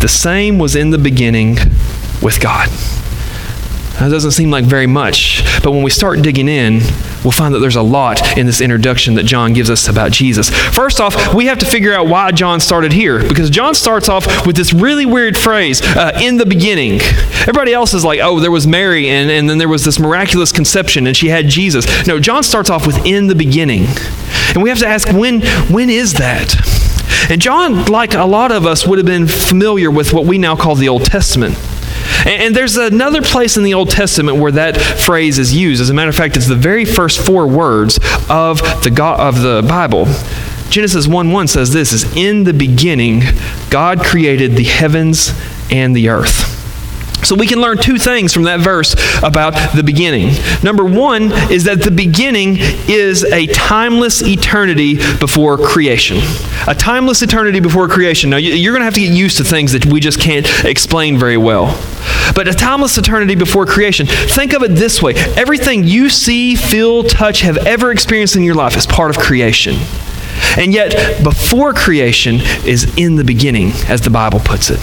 The 0.00 0.08
same 0.08 0.58
was 0.58 0.76
in 0.76 0.90
the 0.90 0.98
beginning 0.98 1.56
with 2.22 2.38
God. 2.40 2.68
That 3.98 4.10
doesn't 4.10 4.32
seem 4.32 4.50
like 4.50 4.64
very 4.64 4.88
much, 4.88 5.44
but 5.62 5.70
when 5.70 5.82
we 5.82 5.90
start 5.90 6.20
digging 6.20 6.48
in, 6.48 6.80
we'll 7.22 7.30
find 7.30 7.54
that 7.54 7.60
there's 7.60 7.76
a 7.76 7.82
lot 7.82 8.36
in 8.36 8.44
this 8.44 8.60
introduction 8.60 9.14
that 9.14 9.22
John 9.22 9.52
gives 9.52 9.70
us 9.70 9.88
about 9.88 10.10
Jesus. 10.10 10.50
First 10.50 11.00
off, 11.00 11.32
we 11.32 11.46
have 11.46 11.58
to 11.60 11.66
figure 11.66 11.94
out 11.94 12.08
why 12.08 12.32
John 12.32 12.58
started 12.58 12.92
here, 12.92 13.26
because 13.26 13.50
John 13.50 13.72
starts 13.72 14.08
off 14.08 14.46
with 14.46 14.56
this 14.56 14.72
really 14.72 15.06
weird 15.06 15.36
phrase, 15.38 15.80
uh, 15.80 16.18
in 16.20 16.38
the 16.38 16.44
beginning. 16.44 17.00
Everybody 17.42 17.72
else 17.72 17.94
is 17.94 18.04
like, 18.04 18.18
oh, 18.20 18.40
there 18.40 18.50
was 18.50 18.66
Mary, 18.66 19.08
and, 19.08 19.30
and 19.30 19.48
then 19.48 19.58
there 19.58 19.68
was 19.68 19.84
this 19.84 20.00
miraculous 20.00 20.50
conception, 20.50 21.06
and 21.06 21.16
she 21.16 21.28
had 21.28 21.46
Jesus. 21.46 21.86
No, 22.06 22.18
John 22.18 22.42
starts 22.42 22.70
off 22.70 22.86
with 22.86 23.06
in 23.06 23.28
the 23.28 23.34
beginning. 23.36 23.86
And 24.54 24.62
we 24.62 24.70
have 24.70 24.80
to 24.80 24.88
ask, 24.88 25.08
when, 25.08 25.40
when 25.70 25.88
is 25.88 26.14
that? 26.14 26.56
And 27.30 27.40
John, 27.40 27.86
like 27.86 28.14
a 28.14 28.24
lot 28.24 28.50
of 28.50 28.66
us, 28.66 28.86
would 28.86 28.98
have 28.98 29.06
been 29.06 29.28
familiar 29.28 29.90
with 29.90 30.12
what 30.12 30.26
we 30.26 30.36
now 30.36 30.56
call 30.56 30.74
the 30.74 30.88
Old 30.88 31.04
Testament. 31.04 31.56
And, 32.20 32.42
and 32.42 32.56
there's 32.56 32.76
another 32.76 33.22
place 33.22 33.56
in 33.56 33.62
the 33.62 33.74
Old 33.74 33.90
Testament 33.90 34.38
where 34.38 34.52
that 34.52 34.76
phrase 34.76 35.38
is 35.38 35.54
used. 35.54 35.80
As 35.80 35.90
a 35.90 35.94
matter 35.94 36.10
of 36.10 36.16
fact, 36.16 36.36
it's 36.36 36.48
the 36.48 36.54
very 36.54 36.84
first 36.84 37.20
four 37.24 37.46
words 37.46 37.98
of 38.28 38.60
the, 38.82 38.92
God, 38.94 39.20
of 39.20 39.42
the 39.42 39.64
Bible. 39.68 40.06
Genesis 40.70 41.06
1 41.06 41.30
1 41.30 41.48
says 41.48 41.72
this 41.72 41.92
is 41.92 42.16
in 42.16 42.44
the 42.44 42.52
beginning, 42.52 43.22
God 43.70 44.04
created 44.04 44.52
the 44.52 44.64
heavens 44.64 45.32
and 45.70 45.94
the 45.94 46.08
earth. 46.08 46.53
So 47.24 47.34
we 47.34 47.46
can 47.46 47.60
learn 47.60 47.78
two 47.78 47.98
things 47.98 48.32
from 48.32 48.44
that 48.44 48.60
verse 48.60 48.94
about 49.22 49.52
the 49.74 49.82
beginning. 49.82 50.34
Number 50.62 50.84
one 50.84 51.32
is 51.50 51.64
that 51.64 51.82
the 51.82 51.90
beginning 51.90 52.56
is 52.58 53.24
a 53.24 53.46
timeless 53.46 54.22
eternity 54.22 54.96
before 55.18 55.58
creation. 55.58 56.18
A 56.68 56.74
timeless 56.74 57.22
eternity 57.22 57.60
before 57.60 57.88
creation. 57.88 58.30
Now, 58.30 58.36
you're 58.36 58.72
going 58.72 58.80
to 58.80 58.84
have 58.84 58.94
to 58.94 59.00
get 59.00 59.12
used 59.12 59.38
to 59.38 59.44
things 59.44 59.72
that 59.72 59.86
we 59.86 60.00
just 60.00 60.20
can't 60.20 60.46
explain 60.64 61.18
very 61.18 61.36
well. 61.36 61.66
But 62.34 62.48
a 62.48 62.54
timeless 62.54 62.98
eternity 62.98 63.34
before 63.34 63.66
creation. 63.66 64.06
Think 64.06 64.52
of 64.54 64.62
it 64.62 64.68
this 64.68 65.02
way 65.02 65.14
everything 65.36 65.84
you 65.84 66.08
see, 66.08 66.56
feel, 66.56 67.02
touch, 67.04 67.40
have 67.40 67.58
ever 67.58 67.90
experienced 67.90 68.36
in 68.36 68.42
your 68.42 68.54
life 68.54 68.76
is 68.76 68.86
part 68.86 69.10
of 69.10 69.18
creation. 69.18 69.76
And 70.56 70.72
yet, 70.72 71.22
before 71.22 71.72
creation 71.72 72.36
is 72.64 72.92
in 72.96 73.16
the 73.16 73.24
beginning, 73.24 73.72
as 73.88 74.00
the 74.00 74.10
Bible 74.10 74.40
puts 74.40 74.70
it. 74.70 74.80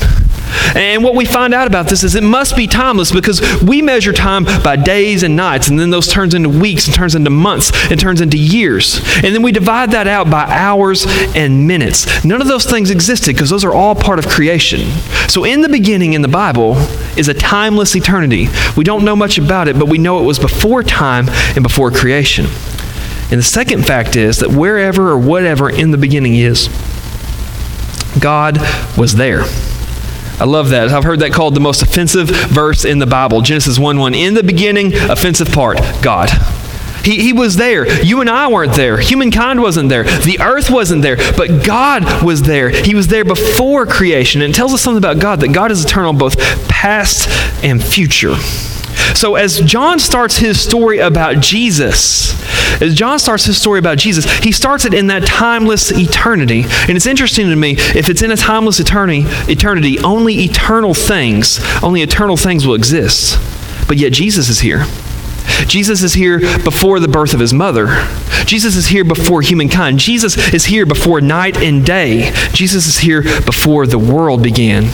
And 0.75 1.03
what 1.03 1.15
we 1.15 1.25
find 1.25 1.53
out 1.53 1.67
about 1.67 1.87
this 1.87 2.03
is 2.03 2.15
it 2.15 2.23
must 2.23 2.55
be 2.55 2.67
timeless 2.67 3.11
because 3.11 3.41
we 3.61 3.81
measure 3.81 4.13
time 4.13 4.43
by 4.43 4.75
days 4.75 5.23
and 5.23 5.35
nights, 5.35 5.69
and 5.69 5.79
then 5.79 5.89
those 5.89 6.07
turns 6.07 6.33
into 6.33 6.49
weeks, 6.49 6.87
and 6.87 6.95
turns 6.95 7.15
into 7.15 7.29
months, 7.29 7.71
and 7.89 7.99
turns 7.99 8.21
into 8.21 8.37
years. 8.37 9.01
And 9.23 9.35
then 9.35 9.41
we 9.41 9.51
divide 9.51 9.91
that 9.91 10.07
out 10.07 10.29
by 10.29 10.43
hours 10.43 11.05
and 11.35 11.67
minutes. 11.67 12.23
None 12.23 12.41
of 12.41 12.47
those 12.47 12.65
things 12.65 12.89
existed 12.89 13.35
because 13.35 13.49
those 13.49 13.63
are 13.63 13.73
all 13.73 13.95
part 13.95 14.19
of 14.19 14.27
creation. 14.27 14.81
So 15.27 15.43
in 15.43 15.61
the 15.61 15.69
beginning 15.69 16.13
in 16.13 16.21
the 16.21 16.27
Bible 16.27 16.75
is 17.17 17.27
a 17.27 17.33
timeless 17.33 17.95
eternity. 17.95 18.47
We 18.75 18.83
don't 18.83 19.05
know 19.05 19.15
much 19.15 19.37
about 19.37 19.67
it, 19.67 19.77
but 19.77 19.87
we 19.87 19.97
know 19.97 20.19
it 20.19 20.25
was 20.25 20.39
before 20.39 20.83
time 20.83 21.29
and 21.29 21.63
before 21.63 21.91
creation. 21.91 22.45
And 22.45 23.39
the 23.39 23.43
second 23.43 23.85
fact 23.85 24.15
is 24.17 24.39
that 24.39 24.49
wherever 24.49 25.09
or 25.09 25.17
whatever 25.17 25.69
in 25.69 25.91
the 25.91 25.97
beginning 25.97 26.35
is, 26.35 26.67
God 28.19 28.57
was 28.97 29.15
there. 29.15 29.43
I 30.41 30.45
love 30.45 30.69
that. 30.69 30.89
I've 30.89 31.03
heard 31.03 31.19
that 31.19 31.33
called 31.33 31.53
the 31.53 31.59
most 31.59 31.83
offensive 31.83 32.27
verse 32.27 32.83
in 32.83 32.97
the 32.97 33.05
Bible. 33.05 33.41
Genesis 33.41 33.77
1 33.77 33.99
1. 33.99 34.15
In 34.15 34.33
the 34.33 34.41
beginning, 34.41 34.91
offensive 34.95 35.51
part, 35.51 35.77
God. 36.01 36.31
He, 37.03 37.21
he 37.21 37.31
was 37.31 37.57
there. 37.57 37.87
You 38.01 38.21
and 38.21 38.29
I 38.29 38.47
weren't 38.47 38.73
there. 38.73 38.97
Humankind 38.97 39.61
wasn't 39.61 39.89
there. 39.89 40.03
The 40.03 40.39
earth 40.41 40.71
wasn't 40.71 41.03
there. 41.03 41.17
But 41.37 41.63
God 41.63 42.23
was 42.23 42.41
there. 42.41 42.71
He 42.71 42.95
was 42.95 43.05
there 43.05 43.23
before 43.23 43.85
creation. 43.85 44.41
And 44.41 44.51
it 44.51 44.55
tells 44.55 44.73
us 44.73 44.81
something 44.81 44.97
about 44.97 45.19
God 45.19 45.41
that 45.41 45.49
God 45.49 45.69
is 45.69 45.85
eternal, 45.85 46.11
both 46.11 46.39
past 46.67 47.29
and 47.63 47.83
future. 47.83 48.33
So, 49.15 49.35
as 49.35 49.59
John 49.61 49.99
starts 49.99 50.37
his 50.37 50.59
story 50.59 50.99
about 50.99 51.39
Jesus, 51.39 52.33
as 52.81 52.95
John 52.95 53.19
starts 53.19 53.45
his 53.45 53.59
story 53.59 53.79
about 53.79 53.97
Jesus, 53.97 54.25
he 54.39 54.51
starts 54.51 54.85
it 54.85 54.93
in 54.93 55.07
that 55.07 55.25
timeless 55.25 55.91
eternity. 55.91 56.63
And 56.63 56.91
it's 56.91 57.05
interesting 57.05 57.49
to 57.49 57.55
me, 57.55 57.71
if 57.77 58.09
it's 58.09 58.21
in 58.21 58.31
a 58.31 58.37
timeless 58.37 58.79
eternity, 58.79 59.23
eternity, 59.51 59.99
only 59.99 60.43
eternal 60.43 60.93
things, 60.93 61.59
only 61.83 62.01
eternal 62.01 62.37
things 62.37 62.65
will 62.65 62.75
exist. 62.75 63.37
But 63.87 63.97
yet 63.97 64.13
Jesus 64.13 64.49
is 64.49 64.59
here. 64.61 64.85
Jesus 65.67 66.01
is 66.01 66.13
here 66.13 66.39
before 66.63 66.99
the 66.99 67.07
birth 67.07 67.33
of 67.33 67.39
his 67.39 67.53
mother. 67.53 67.87
Jesus 68.45 68.75
is 68.75 68.87
here 68.87 69.03
before 69.03 69.41
humankind. 69.41 69.99
Jesus 69.99 70.53
is 70.53 70.65
here 70.65 70.85
before 70.85 71.21
night 71.21 71.57
and 71.57 71.85
day. 71.85 72.31
Jesus 72.53 72.87
is 72.87 72.99
here 72.99 73.21
before 73.21 73.85
the 73.85 73.99
world 73.99 74.41
began. 74.41 74.85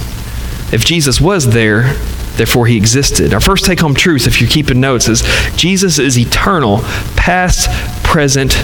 If 0.71 0.83
Jesus 0.83 1.21
was 1.21 1.53
there, 1.53 1.95
therefore 2.37 2.67
he 2.67 2.77
existed. 2.77 3.33
Our 3.33 3.39
first 3.39 3.65
take 3.65 3.79
home 3.79 3.93
truth, 3.93 4.27
if 4.27 4.39
you're 4.39 4.49
keeping 4.49 4.79
notes, 4.79 5.07
is 5.07 5.23
Jesus 5.55 5.99
is 5.99 6.17
eternal, 6.17 6.79
past, 7.15 7.69
present, 8.03 8.57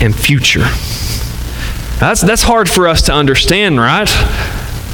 and 0.00 0.14
future. 0.14 0.66
that's, 1.98 2.20
that's 2.20 2.42
hard 2.42 2.68
for 2.68 2.88
us 2.88 3.02
to 3.02 3.12
understand, 3.12 3.78
right? 3.78 4.10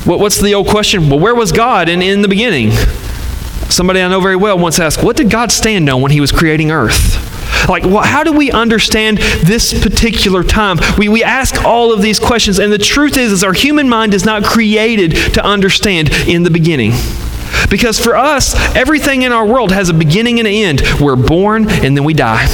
What, 0.05 0.21
what's 0.21 0.41
the 0.41 0.55
old 0.55 0.69
question? 0.69 1.09
Well, 1.09 1.19
where 1.19 1.35
was 1.35 1.53
God 1.53 1.89
in, 1.89 2.03
in 2.03 2.23
the 2.23 2.29
beginning? 2.29 2.71
Somebody 3.69 4.01
I 4.01 4.09
know 4.09 4.21
very 4.21 4.37
well 4.37 4.59
once 4.59 4.79
asked, 4.79 5.03
What 5.03 5.17
did 5.17 5.31
God 5.31 5.51
stand 5.51 5.89
on 5.89 6.01
when 6.01 6.13
he 6.13 6.21
was 6.21 6.31
creating 6.31 6.71
earth? 6.71 7.27
Like, 7.69 7.85
well, 7.85 8.03
how 8.03 8.23
do 8.23 8.33
we 8.33 8.51
understand 8.53 9.19
this 9.19 9.79
particular 9.83 10.45
time? 10.45 10.79
We, 10.97 11.09
we 11.09 11.25
ask 11.25 11.65
all 11.65 11.93
of 11.93 12.01
these 12.01 12.21
questions, 12.21 12.59
and 12.61 12.73
the 12.73 12.79
truth 12.79 13.17
is, 13.17 13.33
is 13.33 13.43
our 13.43 13.53
human 13.53 13.89
mind 13.89 14.15
is 14.15 14.25
not 14.25 14.45
created 14.45 15.17
to 15.35 15.45
understand 15.45 16.11
in 16.29 16.45
the 16.45 16.51
beginning. 16.51 16.93
Because 17.71 17.99
for 17.99 18.17
us, 18.17 18.55
everything 18.77 19.23
in 19.23 19.33
our 19.33 19.47
world 19.47 19.73
has 19.73 19.89
a 19.89 19.95
beginning 19.95 20.39
and 20.39 20.47
an 20.47 20.55
end. 20.55 20.83
We're 21.01 21.17
born 21.17 21.69
and 21.69 21.97
then 21.97 22.05
we 22.05 22.15
die. 22.15 22.47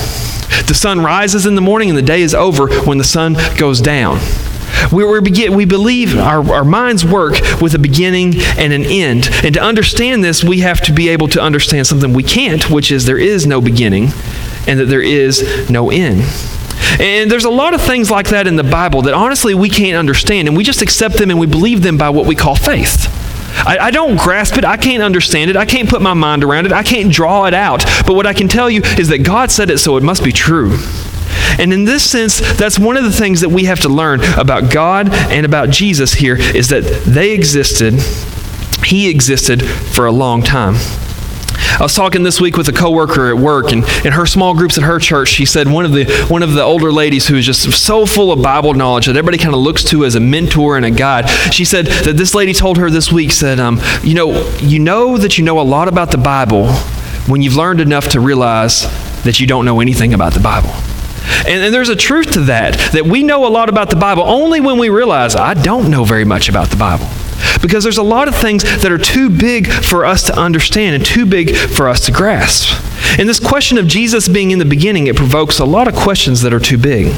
The 0.67 0.75
sun 0.75 1.01
rises 1.01 1.47
in 1.47 1.55
the 1.55 1.61
morning 1.61 1.91
and 1.91 1.99
the 1.99 2.03
day 2.03 2.23
is 2.23 2.35
over 2.35 2.69
when 2.85 2.99
the 2.99 3.05
sun 3.05 3.37
goes 3.59 3.81
down. 3.81 4.21
We, 4.91 5.05
we, 5.05 5.21
begin, 5.21 5.55
we 5.55 5.65
believe 5.65 6.17
our, 6.17 6.53
our 6.53 6.65
minds 6.65 7.05
work 7.05 7.35
with 7.61 7.75
a 7.75 7.79
beginning 7.79 8.35
and 8.57 8.73
an 8.73 8.85
end. 8.85 9.29
And 9.45 9.55
to 9.55 9.61
understand 9.61 10.25
this, 10.25 10.43
we 10.43 10.61
have 10.61 10.81
to 10.83 10.93
be 10.93 11.09
able 11.11 11.29
to 11.29 11.41
understand 11.41 11.87
something 11.87 12.13
we 12.13 12.23
can't, 12.23 12.71
which 12.71 12.91
is 12.91 13.05
there 13.05 13.19
is 13.19 13.47
no 13.47 13.61
beginning 13.61 14.09
and 14.67 14.81
that 14.81 14.87
there 14.87 15.03
is 15.03 15.69
no 15.71 15.91
end. 15.91 16.23
And 17.01 17.31
there's 17.31 17.45
a 17.45 17.51
lot 17.51 17.75
of 17.75 17.81
things 17.81 18.11
like 18.11 18.29
that 18.29 18.47
in 18.47 18.57
the 18.57 18.65
Bible 18.65 19.03
that 19.03 19.15
honestly 19.15 19.55
we 19.55 19.71
can't 19.71 19.97
understand, 19.97 20.49
and 20.49 20.57
we 20.57 20.65
just 20.65 20.83
accept 20.83 21.17
them 21.17 21.31
and 21.31 21.39
we 21.39 21.47
believe 21.47 21.83
them 21.83 21.97
by 21.97 22.11
what 22.11 22.27
we 22.27 22.35
call 22.35 22.55
faith. 22.55 23.22
I, 23.55 23.79
I, 23.81 23.91
don't 23.91 24.17
grasp 24.17 24.57
it. 24.57 24.65
I 24.65 24.77
can't 24.77 25.03
understand 25.03 25.51
it. 25.51 25.57
I 25.57 25.65
can't 25.65 25.89
put 25.89 26.03
my 26.03 26.15
mind 26.15 26.45
around 26.45 26.67
it. 26.67 26.73
I 26.73 26.83
can't 26.83 27.13
draw 27.13 27.45
it 27.47 27.55
out. 27.55 27.85
But 28.07 28.15
what 28.15 28.27
I 28.27 28.35
can 28.35 28.49
tell 28.49 28.71
you 28.71 28.83
is 28.83 29.09
that 29.09 29.19
God 29.19 29.51
said 29.51 29.71
it, 29.71 29.79
so 29.79 29.97
it 29.97 30.03
must 30.03 30.25
be 30.25 30.33
true. 30.33 30.79
And 31.59 31.73
in 31.73 31.85
this 31.85 32.09
sense, 32.09 32.41
that's 32.57 32.79
one 32.79 32.97
of 32.97 33.05
the 33.05 33.13
things 33.13 33.41
that 33.41 33.49
we 33.49 33.65
have 33.65 33.81
to 33.81 33.89
learn 33.89 34.23
about 34.39 34.73
God 34.73 35.09
and 35.13 35.45
about 35.45 35.71
Jesus 35.71 36.15
here 36.15 36.37
is 36.37 36.69
that 36.69 36.85
they 37.07 37.33
existed, 37.33 37.95
He 38.85 39.11
existed 39.11 39.63
for 39.63 40.07
a 40.07 40.13
long 40.13 40.43
time. 40.43 40.75
I 41.79 41.83
was 41.83 41.95
talking 41.95 42.23
this 42.23 42.41
week 42.41 42.57
with 42.57 42.69
a 42.69 42.73
coworker 42.73 43.29
at 43.29 43.37
work, 43.37 43.73
and 43.73 43.85
in 44.05 44.13
her 44.13 44.27
small 44.27 44.55
groups 44.55 44.77
at 44.79 44.85
her 44.85 44.99
church, 44.99 45.29
she 45.29 45.47
said 45.47 45.69
one 45.69 45.85
of 45.85 45.93
the 45.93 46.05
one 46.29 46.43
of 46.43 46.53
the 46.53 46.63
older 46.63 46.93
ladies 46.93 47.29
who 47.29 47.37
is 47.37 47.47
just 47.47 47.71
so 47.73 48.07
full 48.07 48.33
of 48.33 48.43
Bible 48.43 48.75
knowledge 48.75 49.07
that 49.07 49.17
everybody 49.17 49.39
kind 49.39 49.55
of 49.55 49.61
looks 49.61 49.85
to 49.85 50.05
as 50.05 50.15
a 50.15 50.21
mentor 50.21 50.77
and 50.77 50.85
a 50.85 50.91
guide. 50.91 51.29
She 51.53 51.65
said 51.65 51.87
that 51.87 52.17
this 52.17 52.35
lady 52.35 52.53
told 52.53 52.79
her 52.79 52.91
this 52.91 53.11
week 53.13 53.33
said, 53.33 53.59
um, 53.59 53.81
you 54.03 54.15
know, 54.15 54.49
you 54.59 54.79
know 54.79 55.19
that 55.19 55.39
you 55.39 55.45
know 55.45 55.61
a 55.61 55.63
lot 55.63 55.89
about 55.89 56.11
the 56.11 56.19
Bible 56.19 56.73
when 57.27 57.43
you've 57.43 57.57
learned 57.57 57.81
enough 57.81 58.09
to 58.11 58.21
realize 58.21 58.83
that 59.23 59.41
you 59.41 59.47
don't 59.47 59.65
know 59.65 59.81
anything 59.81 60.13
about 60.15 60.35
the 60.35 60.41
Bible. 60.41 60.71
And, 61.47 61.63
and, 61.63 61.75
there's 61.75 61.89
a 61.89 61.97
truth 61.97 62.33
to 62.33 62.41
that, 62.43 62.75
that 62.93 63.07
we 63.07 63.23
know 63.23 63.47
a 63.47 63.49
lot 63.49 63.69
about 63.69 63.91
the 63.91 63.97
Bible 63.97 64.25
only 64.25 64.61
when 64.61 64.79
we 64.79 64.89
realize 64.89 65.37
I 65.37 65.55
don't 65.55 65.91
know 65.91 66.05
very 66.05 66.25
much 66.25 66.49
about 66.49 66.69
the 66.69 66.77
Bible. 66.77 67.07
Because 67.61 67.85
there's 67.85 67.99
a 67.99 68.03
lot 68.03 68.29
of 68.29 68.35
things 68.35 68.63
that 68.83 68.91
are 68.91 68.99
too 68.99 69.31
big 69.31 69.71
for 69.71 70.05
us 70.05 70.25
to 70.25 70.39
understand 70.39 70.97
and 70.97 71.05
too 71.05 71.27
big 71.27 71.55
for 71.57 71.89
us 71.89 72.07
to 72.07 72.13
grasp. 72.13 72.71
And 73.19 73.29
this 73.29 73.41
question 73.41 73.79
of 73.79 73.87
Jesus 73.87 74.29
being 74.29 74.51
in 74.51 74.59
the 74.59 74.65
beginning, 74.65 75.07
it 75.07 75.17
provokes 75.17 75.59
a 75.59 75.65
lot 75.65 75.89
of 75.89 75.95
questions 75.95 76.43
that 76.43 76.53
are 76.53 76.61
too 76.61 76.79
big. 76.79 77.15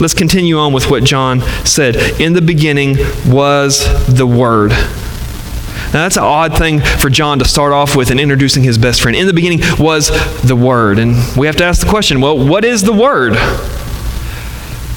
Let's 0.00 0.14
continue 0.14 0.58
on 0.58 0.72
with 0.72 0.90
what 0.90 1.04
John 1.04 1.42
said. 1.64 1.96
In 2.20 2.32
the 2.32 2.42
beginning 2.42 2.96
was 3.26 3.84
the 4.06 4.26
Word. 4.26 4.70
Now, 5.92 6.02
that's 6.04 6.16
an 6.16 6.22
odd 6.22 6.56
thing 6.56 6.80
for 6.80 7.10
John 7.10 7.40
to 7.40 7.44
start 7.44 7.72
off 7.72 7.96
with 7.96 8.12
in 8.12 8.20
introducing 8.20 8.62
his 8.62 8.78
best 8.78 9.02
friend. 9.02 9.16
In 9.16 9.26
the 9.26 9.32
beginning 9.32 9.60
was 9.78 10.08
the 10.42 10.54
Word. 10.54 11.00
And 11.00 11.16
we 11.36 11.46
have 11.46 11.56
to 11.56 11.64
ask 11.64 11.80
the 11.84 11.90
question 11.90 12.20
well, 12.20 12.46
what 12.46 12.64
is 12.64 12.82
the 12.82 12.92
Word? 12.92 13.34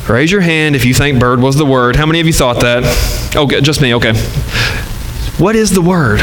Raise 0.09 0.31
your 0.31 0.41
hand 0.41 0.75
if 0.75 0.83
you 0.83 0.93
think 0.93 1.19
bird 1.19 1.39
was 1.39 1.55
the 1.55 1.65
word. 1.65 1.95
How 1.95 2.05
many 2.05 2.19
of 2.19 2.27
you 2.27 2.33
thought 2.33 2.59
that? 2.61 2.83
Okay, 3.35 3.61
just 3.61 3.81
me, 3.81 3.95
okay. 3.95 4.13
What 5.37 5.55
is 5.55 5.71
the 5.71 5.81
word? 5.81 6.21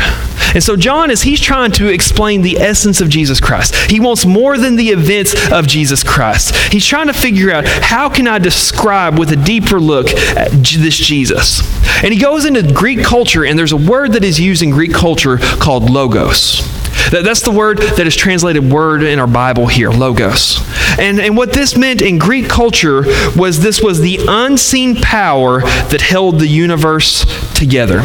And 0.52 0.62
so, 0.62 0.76
John, 0.76 1.10
as 1.10 1.22
he's 1.22 1.40
trying 1.40 1.72
to 1.72 1.88
explain 1.88 2.42
the 2.42 2.58
essence 2.58 3.00
of 3.00 3.08
Jesus 3.08 3.40
Christ, 3.40 3.74
he 3.90 4.00
wants 4.00 4.26
more 4.26 4.58
than 4.58 4.76
the 4.76 4.88
events 4.88 5.34
of 5.50 5.66
Jesus 5.66 6.02
Christ. 6.02 6.54
He's 6.72 6.84
trying 6.84 7.06
to 7.06 7.12
figure 7.12 7.52
out 7.52 7.66
how 7.66 8.08
can 8.08 8.26
I 8.26 8.38
describe 8.38 9.18
with 9.18 9.30
a 9.32 9.36
deeper 9.36 9.80
look 9.80 10.10
at 10.10 10.50
this 10.50 10.96
Jesus. 10.96 11.60
And 12.02 12.12
he 12.12 12.20
goes 12.20 12.44
into 12.44 12.72
Greek 12.72 13.02
culture, 13.02 13.44
and 13.44 13.58
there's 13.58 13.72
a 13.72 13.76
word 13.76 14.12
that 14.12 14.24
is 14.24 14.40
used 14.40 14.62
in 14.62 14.70
Greek 14.70 14.92
culture 14.92 15.38
called 15.38 15.88
logos. 15.88 16.79
That, 17.10 17.22
that's 17.24 17.42
the 17.42 17.50
word 17.50 17.78
that 17.78 18.06
is 18.06 18.14
translated 18.14 18.70
word 18.70 19.02
in 19.02 19.18
our 19.18 19.26
Bible 19.26 19.66
here, 19.66 19.90
logos. 19.90 20.60
And, 20.98 21.18
and 21.20 21.36
what 21.36 21.52
this 21.52 21.76
meant 21.76 22.02
in 22.02 22.18
Greek 22.18 22.48
culture 22.48 23.02
was 23.36 23.60
this 23.60 23.82
was 23.82 24.00
the 24.00 24.20
unseen 24.28 24.96
power 24.96 25.60
that 25.60 26.00
held 26.00 26.38
the 26.38 26.46
universe 26.46 27.24
together. 27.54 28.02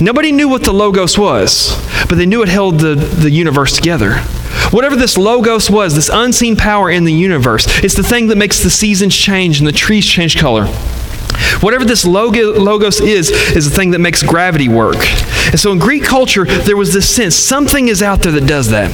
Nobody 0.00 0.32
knew 0.32 0.48
what 0.48 0.64
the 0.64 0.72
logos 0.72 1.18
was, 1.18 1.76
but 2.08 2.16
they 2.16 2.26
knew 2.26 2.42
it 2.42 2.48
held 2.48 2.80
the, 2.80 2.94
the 2.94 3.30
universe 3.30 3.74
together. 3.74 4.14
Whatever 4.70 4.96
this 4.96 5.16
logos 5.16 5.70
was, 5.70 5.94
this 5.94 6.10
unseen 6.12 6.56
power 6.56 6.90
in 6.90 7.04
the 7.04 7.12
universe, 7.12 7.66
it's 7.82 7.94
the 7.94 8.02
thing 8.02 8.28
that 8.28 8.36
makes 8.36 8.62
the 8.62 8.70
seasons 8.70 9.14
change 9.14 9.58
and 9.58 9.66
the 9.66 9.72
trees 9.72 10.04
change 10.06 10.36
color. 10.36 10.66
Whatever 11.60 11.84
this 11.84 12.04
logos 12.04 13.00
is, 13.00 13.30
is 13.30 13.68
the 13.68 13.74
thing 13.74 13.90
that 13.92 13.98
makes 13.98 14.22
gravity 14.22 14.68
work. 14.68 14.96
And 15.50 15.60
so 15.60 15.72
in 15.72 15.78
Greek 15.78 16.04
culture, 16.04 16.44
there 16.44 16.76
was 16.76 16.92
this 16.92 17.08
sense 17.08 17.34
something 17.36 17.88
is 17.88 18.02
out 18.02 18.20
there 18.20 18.32
that 18.32 18.46
does 18.46 18.70
that. 18.70 18.90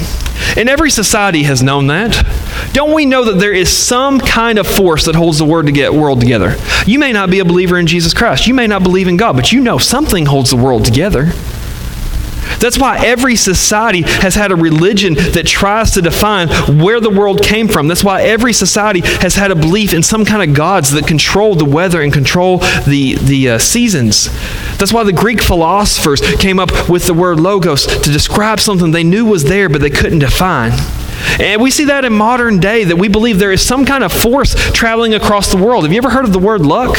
And 0.57 0.69
every 0.69 0.91
society 0.91 1.45
has 1.45 1.63
known 1.63 1.87
that. 1.87 2.27
Don't 2.73 2.93
we 2.93 3.07
know 3.07 3.25
that 3.25 3.39
there 3.39 3.53
is 3.53 3.75
some 3.75 4.21
kind 4.21 4.59
of 4.59 4.67
force 4.67 5.07
that 5.07 5.15
holds 5.15 5.39
the 5.39 5.45
world 5.45 5.67
together? 5.67 6.57
You 6.87 6.99
may 6.99 7.13
not 7.13 7.31
be 7.31 7.39
a 7.39 7.45
believer 7.45 7.79
in 7.79 7.87
Jesus 7.87 8.13
Christ. 8.13 8.47
You 8.47 8.55
may 8.55 8.67
not 8.67 8.83
believe 8.83 9.09
in 9.09 9.17
God, 9.17 9.37
but 9.37 9.53
you 9.53 9.61
know 9.61 9.79
something 9.79 10.27
holds 10.27 10.51
the 10.51 10.57
world 10.57 10.85
together. 10.85 11.33
That's 12.63 12.79
why 12.79 13.05
every 13.05 13.35
society 13.35 14.03
has 14.03 14.37
had 14.37 14.53
a 14.53 14.57
religion 14.57 15.15
that 15.15 15.49
tries 15.49 15.91
to 15.93 16.01
define 16.01 16.49
where 16.79 17.01
the 17.01 17.11
world 17.11 17.43
came 17.43 17.67
from. 17.67 17.89
That's 17.89 18.05
why 18.05 18.23
every 18.23 18.53
society 18.53 19.01
has 19.01 19.35
had 19.35 19.51
a 19.51 19.57
belief 19.57 19.93
in 19.93 20.05
some 20.05 20.25
kind 20.25 20.49
of 20.49 20.57
gods 20.57 20.93
that 20.93 21.09
control 21.09 21.57
the 21.57 21.65
weather 21.65 22.01
and 22.01 22.13
control 22.13 22.59
the, 22.87 23.17
the 23.21 23.51
uh, 23.51 23.59
seasons. 23.59 24.29
That's 24.79 24.93
why 24.93 25.03
the 25.03 25.13
Greek 25.13 25.43
philosophers 25.43 26.21
came 26.37 26.61
up 26.61 26.89
with 26.89 27.09
the 27.09 27.15
word 27.15 27.41
logos 27.41 27.85
to 27.85 28.13
describe 28.13 28.61
something 28.61 28.93
they 28.93 29.03
knew 29.03 29.25
was 29.25 29.43
there 29.43 29.69
but 29.69 29.81
they 29.81 29.91
couldn't 29.91 30.21
define. 30.21 30.71
And 31.41 31.61
we 31.61 31.73
see 31.73 31.87
that 31.87 32.05
in 32.05 32.13
modern 32.13 32.61
day 32.61 32.85
that 32.85 32.97
we 32.97 33.09
believe 33.09 33.41
there 33.41 33.53
is 33.53 33.67
some 33.67 33.85
kind 33.85 34.05
of 34.05 34.13
force 34.13 34.55
traveling 34.71 35.15
across 35.15 35.51
the 35.51 35.57
world. 35.57 35.83
Have 35.83 35.93
you 35.93 35.99
ever 35.99 36.11
heard 36.11 36.25
of 36.25 36.33
the 36.33 36.39
word 36.39 36.61
luck? 36.61 36.97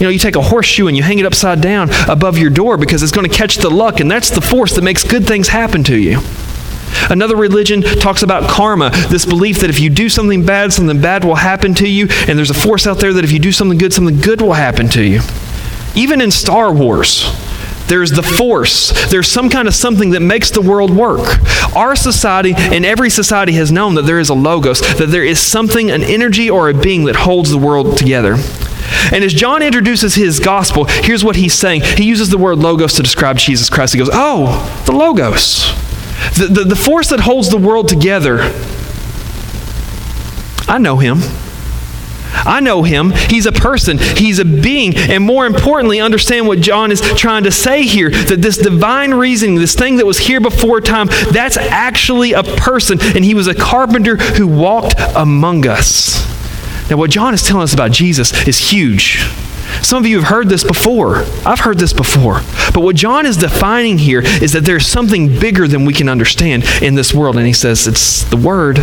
You 0.00 0.06
know, 0.06 0.10
you 0.10 0.18
take 0.18 0.36
a 0.36 0.40
horseshoe 0.40 0.88
and 0.88 0.96
you 0.96 1.02
hang 1.02 1.18
it 1.18 1.26
upside 1.26 1.60
down 1.60 1.90
above 2.08 2.38
your 2.38 2.48
door 2.48 2.78
because 2.78 3.02
it's 3.02 3.12
going 3.12 3.28
to 3.28 3.36
catch 3.36 3.56
the 3.56 3.68
luck, 3.68 4.00
and 4.00 4.10
that's 4.10 4.30
the 4.30 4.40
force 4.40 4.74
that 4.76 4.82
makes 4.82 5.04
good 5.04 5.26
things 5.26 5.48
happen 5.48 5.84
to 5.84 5.96
you. 5.96 6.20
Another 7.10 7.36
religion 7.36 7.82
talks 7.82 8.22
about 8.22 8.48
karma, 8.48 8.90
this 9.10 9.26
belief 9.26 9.60
that 9.60 9.68
if 9.68 9.78
you 9.78 9.90
do 9.90 10.08
something 10.08 10.44
bad, 10.44 10.72
something 10.72 11.00
bad 11.02 11.24
will 11.24 11.34
happen 11.34 11.74
to 11.74 11.88
you, 11.88 12.08
and 12.26 12.38
there's 12.38 12.50
a 12.50 12.54
force 12.54 12.86
out 12.86 12.98
there 12.98 13.12
that 13.12 13.24
if 13.24 13.30
you 13.30 13.38
do 13.38 13.52
something 13.52 13.76
good, 13.76 13.92
something 13.92 14.20
good 14.20 14.40
will 14.40 14.54
happen 14.54 14.88
to 14.88 15.02
you. 15.02 15.20
Even 15.94 16.20
in 16.20 16.30
Star 16.30 16.72
Wars, 16.72 17.30
there's 17.86 18.10
the 18.10 18.22
force. 18.22 18.92
There's 19.10 19.28
some 19.28 19.50
kind 19.50 19.68
of 19.68 19.74
something 19.74 20.10
that 20.10 20.20
makes 20.20 20.50
the 20.50 20.62
world 20.62 20.90
work. 20.90 21.38
Our 21.76 21.94
society 21.94 22.54
and 22.56 22.86
every 22.86 23.10
society 23.10 23.52
has 23.54 23.70
known 23.70 23.96
that 23.96 24.02
there 24.02 24.20
is 24.20 24.30
a 24.30 24.34
logos, 24.34 24.80
that 24.96 25.08
there 25.10 25.24
is 25.24 25.40
something, 25.40 25.90
an 25.90 26.04
energy 26.04 26.48
or 26.48 26.70
a 26.70 26.74
being 26.74 27.04
that 27.04 27.16
holds 27.16 27.50
the 27.50 27.58
world 27.58 27.98
together. 27.98 28.36
And 29.12 29.24
as 29.24 29.32
John 29.32 29.62
introduces 29.62 30.14
his 30.14 30.40
gospel, 30.40 30.84
here's 30.84 31.24
what 31.24 31.36
he's 31.36 31.54
saying. 31.54 31.82
He 31.82 32.04
uses 32.04 32.30
the 32.30 32.38
word 32.38 32.58
logos 32.58 32.94
to 32.94 33.02
describe 33.02 33.38
Jesus 33.38 33.70
Christ. 33.70 33.92
He 33.92 33.98
goes, 33.98 34.10
Oh, 34.12 34.82
the 34.86 34.92
logos. 34.92 35.72
The, 36.36 36.48
the, 36.50 36.64
the 36.64 36.76
force 36.76 37.08
that 37.10 37.20
holds 37.20 37.48
the 37.50 37.56
world 37.56 37.88
together. 37.88 38.38
I 40.68 40.78
know 40.78 40.98
him. 40.98 41.18
I 42.32 42.60
know 42.60 42.82
him. 42.82 43.10
He's 43.10 43.46
a 43.46 43.52
person, 43.52 43.98
he's 43.98 44.38
a 44.38 44.44
being. 44.44 44.96
And 44.96 45.24
more 45.24 45.46
importantly, 45.46 46.00
understand 46.00 46.46
what 46.46 46.60
John 46.60 46.92
is 46.92 47.00
trying 47.00 47.44
to 47.44 47.50
say 47.50 47.82
here 47.82 48.10
that 48.10 48.40
this 48.40 48.56
divine 48.56 49.12
reasoning, 49.12 49.56
this 49.56 49.74
thing 49.74 49.96
that 49.96 50.06
was 50.06 50.18
here 50.18 50.40
before 50.40 50.80
time, 50.80 51.08
that's 51.32 51.56
actually 51.56 52.32
a 52.32 52.42
person. 52.42 52.98
And 53.00 53.24
he 53.24 53.34
was 53.34 53.46
a 53.46 53.54
carpenter 53.54 54.16
who 54.16 54.46
walked 54.46 54.94
among 55.16 55.66
us. 55.66 56.29
Now, 56.90 56.96
what 56.96 57.10
John 57.10 57.32
is 57.34 57.42
telling 57.42 57.62
us 57.62 57.72
about 57.72 57.92
Jesus 57.92 58.46
is 58.46 58.58
huge. 58.58 59.24
Some 59.82 60.02
of 60.02 60.06
you 60.06 60.18
have 60.18 60.28
heard 60.28 60.48
this 60.48 60.64
before. 60.64 61.18
I've 61.46 61.60
heard 61.60 61.78
this 61.78 61.92
before. 61.92 62.40
But 62.74 62.80
what 62.80 62.96
John 62.96 63.24
is 63.24 63.36
defining 63.36 63.98
here 63.98 64.20
is 64.24 64.52
that 64.52 64.64
there's 64.64 64.86
something 64.86 65.38
bigger 65.38 65.68
than 65.68 65.84
we 65.84 65.94
can 65.94 66.08
understand 66.08 66.64
in 66.82 66.96
this 66.96 67.14
world. 67.14 67.36
And 67.36 67.46
he 67.46 67.52
says 67.52 67.86
it's 67.86 68.24
the 68.24 68.36
Word, 68.36 68.78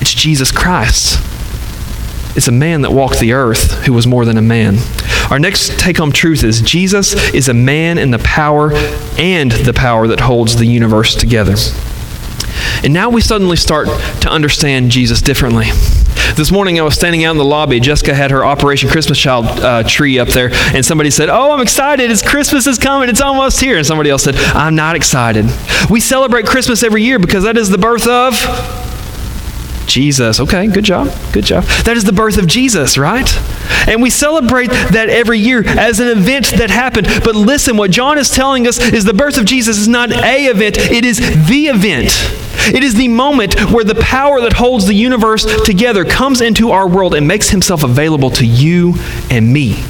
it's 0.00 0.14
Jesus 0.14 0.50
Christ. 0.50 1.20
It's 2.34 2.48
a 2.48 2.52
man 2.52 2.80
that 2.80 2.92
walked 2.92 3.20
the 3.20 3.34
earth 3.34 3.84
who 3.84 3.92
was 3.92 4.06
more 4.06 4.24
than 4.24 4.38
a 4.38 4.42
man. 4.42 4.78
Our 5.30 5.38
next 5.38 5.78
take 5.78 5.98
home 5.98 6.12
truth 6.12 6.42
is 6.42 6.62
Jesus 6.62 7.14
is 7.34 7.48
a 7.48 7.54
man 7.54 7.98
in 7.98 8.10
the 8.10 8.18
power 8.20 8.72
and 9.18 9.52
the 9.52 9.74
power 9.74 10.08
that 10.08 10.20
holds 10.20 10.56
the 10.56 10.64
universe 10.64 11.14
together. 11.14 11.56
And 12.82 12.94
now 12.94 13.10
we 13.10 13.20
suddenly 13.20 13.56
start 13.56 13.88
to 14.22 14.30
understand 14.30 14.90
Jesus 14.90 15.20
differently. 15.20 15.66
This 16.36 16.50
morning 16.50 16.80
I 16.80 16.82
was 16.82 16.94
standing 16.94 17.24
out 17.24 17.32
in 17.32 17.36
the 17.36 17.44
lobby. 17.44 17.78
Jessica 17.78 18.14
had 18.14 18.30
her 18.30 18.42
Operation 18.44 18.88
Christmas 18.88 19.18
Child 19.18 19.46
uh, 19.60 19.82
tree 19.82 20.18
up 20.18 20.28
there, 20.28 20.50
and 20.52 20.84
somebody 20.84 21.10
said, 21.10 21.28
Oh, 21.28 21.52
I'm 21.52 21.60
excited. 21.60 22.10
It's 22.10 22.22
Christmas 22.22 22.66
is 22.66 22.78
coming. 22.78 23.10
It's 23.10 23.20
almost 23.20 23.60
here. 23.60 23.76
And 23.76 23.86
somebody 23.86 24.08
else 24.08 24.24
said, 24.24 24.36
I'm 24.36 24.74
not 24.74 24.96
excited. 24.96 25.44
We 25.90 26.00
celebrate 26.00 26.46
Christmas 26.46 26.82
every 26.82 27.02
year 27.02 27.18
because 27.18 27.44
that 27.44 27.58
is 27.58 27.68
the 27.68 27.78
birth 27.78 28.08
of 28.08 28.34
Jesus. 29.86 30.40
Okay, 30.40 30.66
good 30.66 30.84
job. 30.84 31.12
Good 31.32 31.44
job. 31.44 31.64
That 31.84 31.96
is 31.96 32.04
the 32.04 32.12
birth 32.12 32.38
of 32.38 32.46
Jesus, 32.46 32.96
right? 32.96 33.28
And 33.88 34.02
we 34.02 34.10
celebrate 34.10 34.70
that 34.70 35.08
every 35.08 35.38
year 35.38 35.62
as 35.66 36.00
an 36.00 36.08
event 36.08 36.52
that 36.58 36.70
happened. 36.70 37.08
But 37.24 37.34
listen, 37.34 37.76
what 37.76 37.90
John 37.90 38.18
is 38.18 38.30
telling 38.30 38.66
us 38.66 38.78
is 38.78 39.04
the 39.04 39.14
birth 39.14 39.38
of 39.38 39.44
Jesus 39.44 39.78
is 39.78 39.88
not 39.88 40.12
a 40.12 40.46
event, 40.46 40.78
it 40.78 41.04
is 41.04 41.18
the 41.18 41.66
event. 41.66 42.12
It 42.72 42.84
is 42.84 42.94
the 42.94 43.08
moment 43.08 43.72
where 43.72 43.84
the 43.84 43.96
power 43.96 44.40
that 44.42 44.52
holds 44.52 44.86
the 44.86 44.94
universe 44.94 45.44
together 45.64 46.04
comes 46.04 46.40
into 46.40 46.70
our 46.70 46.88
world 46.88 47.14
and 47.14 47.26
makes 47.26 47.50
himself 47.50 47.82
available 47.82 48.30
to 48.30 48.46
you 48.46 48.94
and 49.30 49.52
me. 49.52 49.82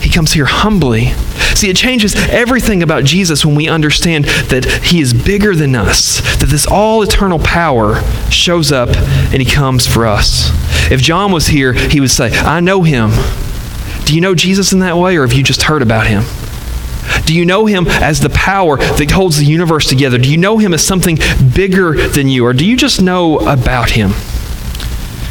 He 0.00 0.10
comes 0.10 0.34
here 0.34 0.44
humbly. 0.44 1.12
See, 1.54 1.70
it 1.70 1.76
changes 1.76 2.14
everything 2.28 2.82
about 2.82 3.04
Jesus 3.04 3.44
when 3.46 3.54
we 3.54 3.68
understand 3.68 4.24
that 4.24 4.64
He 4.84 5.00
is 5.00 5.14
bigger 5.14 5.54
than 5.54 5.74
us, 5.74 6.20
that 6.38 6.48
this 6.48 6.66
all 6.66 7.02
eternal 7.02 7.38
power 7.38 8.00
shows 8.30 8.72
up 8.72 8.88
and 8.88 9.40
He 9.40 9.44
comes 9.44 9.86
for 9.86 10.06
us. 10.06 10.50
If 10.90 11.00
John 11.00 11.32
was 11.32 11.46
here, 11.46 11.72
he 11.72 12.00
would 12.00 12.10
say, 12.10 12.30
I 12.38 12.60
know 12.60 12.82
Him. 12.82 13.10
Do 14.04 14.14
you 14.14 14.20
know 14.20 14.34
Jesus 14.34 14.72
in 14.72 14.80
that 14.80 14.96
way, 14.96 15.16
or 15.16 15.22
have 15.22 15.32
you 15.32 15.42
just 15.42 15.62
heard 15.62 15.80
about 15.80 16.06
Him? 16.06 16.24
Do 17.26 17.34
you 17.34 17.46
know 17.46 17.66
him 17.66 17.86
as 17.86 18.20
the 18.20 18.30
power 18.30 18.76
that 18.76 19.10
holds 19.10 19.38
the 19.38 19.44
universe 19.44 19.86
together? 19.86 20.18
Do 20.18 20.30
you 20.30 20.36
know 20.36 20.58
him 20.58 20.74
as 20.74 20.84
something 20.84 21.18
bigger 21.54 22.08
than 22.08 22.28
you? 22.28 22.44
Or 22.44 22.52
do 22.52 22.66
you 22.66 22.76
just 22.76 23.00
know 23.00 23.38
about 23.38 23.90
him? 23.90 24.10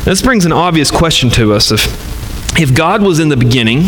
This 0.04 0.22
brings 0.22 0.46
an 0.46 0.52
obvious 0.52 0.90
question 0.92 1.30
to 1.32 1.54
us. 1.54 1.72
If, 1.72 2.60
if 2.60 2.76
God 2.76 3.02
was 3.02 3.20
in 3.20 3.30
the 3.30 3.38
beginning, 3.38 3.84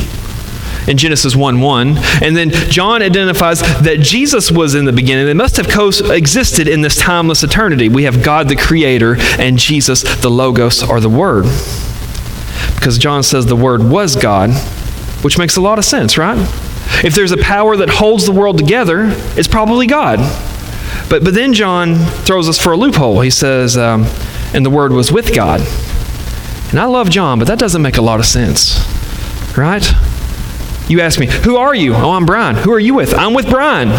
in 0.88 0.98
Genesis 0.98 1.36
1 1.36 1.60
1. 1.60 1.98
And 2.22 2.36
then 2.36 2.52
John 2.52 3.02
identifies 3.02 3.62
that 3.62 4.00
Jesus 4.00 4.52
was 4.52 4.76
in 4.76 4.86
the 4.86 4.94
beginning. 4.94 5.26
They 5.26 5.34
must 5.34 5.58
have 5.58 5.70
coexisted 5.70 6.68
in 6.68 6.82
this 6.82 6.96
timeless 6.96 7.44
eternity. 7.44 7.90
We 7.90 8.04
have 8.04 8.24
God 8.24 8.50
the 8.50 8.56
Creator 8.56 9.18
and 9.40 9.58
Jesus 9.58 10.04
the 10.22 10.30
Logos 10.30 10.84
or 10.84 11.00
the 11.00 11.10
Word. 11.10 11.46
Because 12.76 12.98
John 12.98 13.24
says 13.24 13.46
the 13.46 13.56
Word 13.56 13.84
was 13.84 14.16
God, 14.16 14.52
which 15.24 15.38
makes 15.38 15.56
a 15.56 15.62
lot 15.62 15.80
of 15.80 15.86
sense, 15.86 16.18
right? 16.18 16.38
If 17.04 17.16
there's 17.16 17.32
a 17.32 17.38
power 17.38 17.76
that 17.78 17.90
holds 17.90 18.26
the 18.26 18.32
world 18.32 18.58
together, 18.58 19.08
it's 19.36 19.48
probably 19.48 19.88
God. 19.88 20.20
But, 21.10 21.24
but 21.24 21.34
then 21.34 21.54
John 21.54 21.96
throws 21.96 22.48
us 22.48 22.60
for 22.60 22.74
a 22.74 22.78
loophole. 22.78 23.22
He 23.22 23.30
says, 23.30 23.78
um, 23.78 24.06
and 24.54 24.66
the 24.66 24.70
Word 24.70 24.92
was 24.92 25.12
with 25.12 25.34
God. 25.34 25.62
And 26.70 26.80
I 26.80 26.86
love 26.86 27.10
John, 27.10 27.40
but 27.40 27.48
that 27.48 27.60
doesn't 27.60 27.82
make 27.82 27.98
a 27.98 28.02
lot 28.02 28.20
of 28.20 28.26
sense, 28.26 28.78
right? 29.58 29.84
You 30.88 31.02
ask 31.02 31.20
me, 31.20 31.28
Who 31.28 31.58
are 31.58 31.74
you? 31.74 31.94
Oh, 31.96 32.12
I'm 32.12 32.26
Brian. 32.26 32.56
Who 32.56 32.72
are 32.72 32.80
you 32.80 32.94
with? 32.94 33.14
I'm 33.14 33.34
with 33.34 33.50
Brian. 33.50 33.90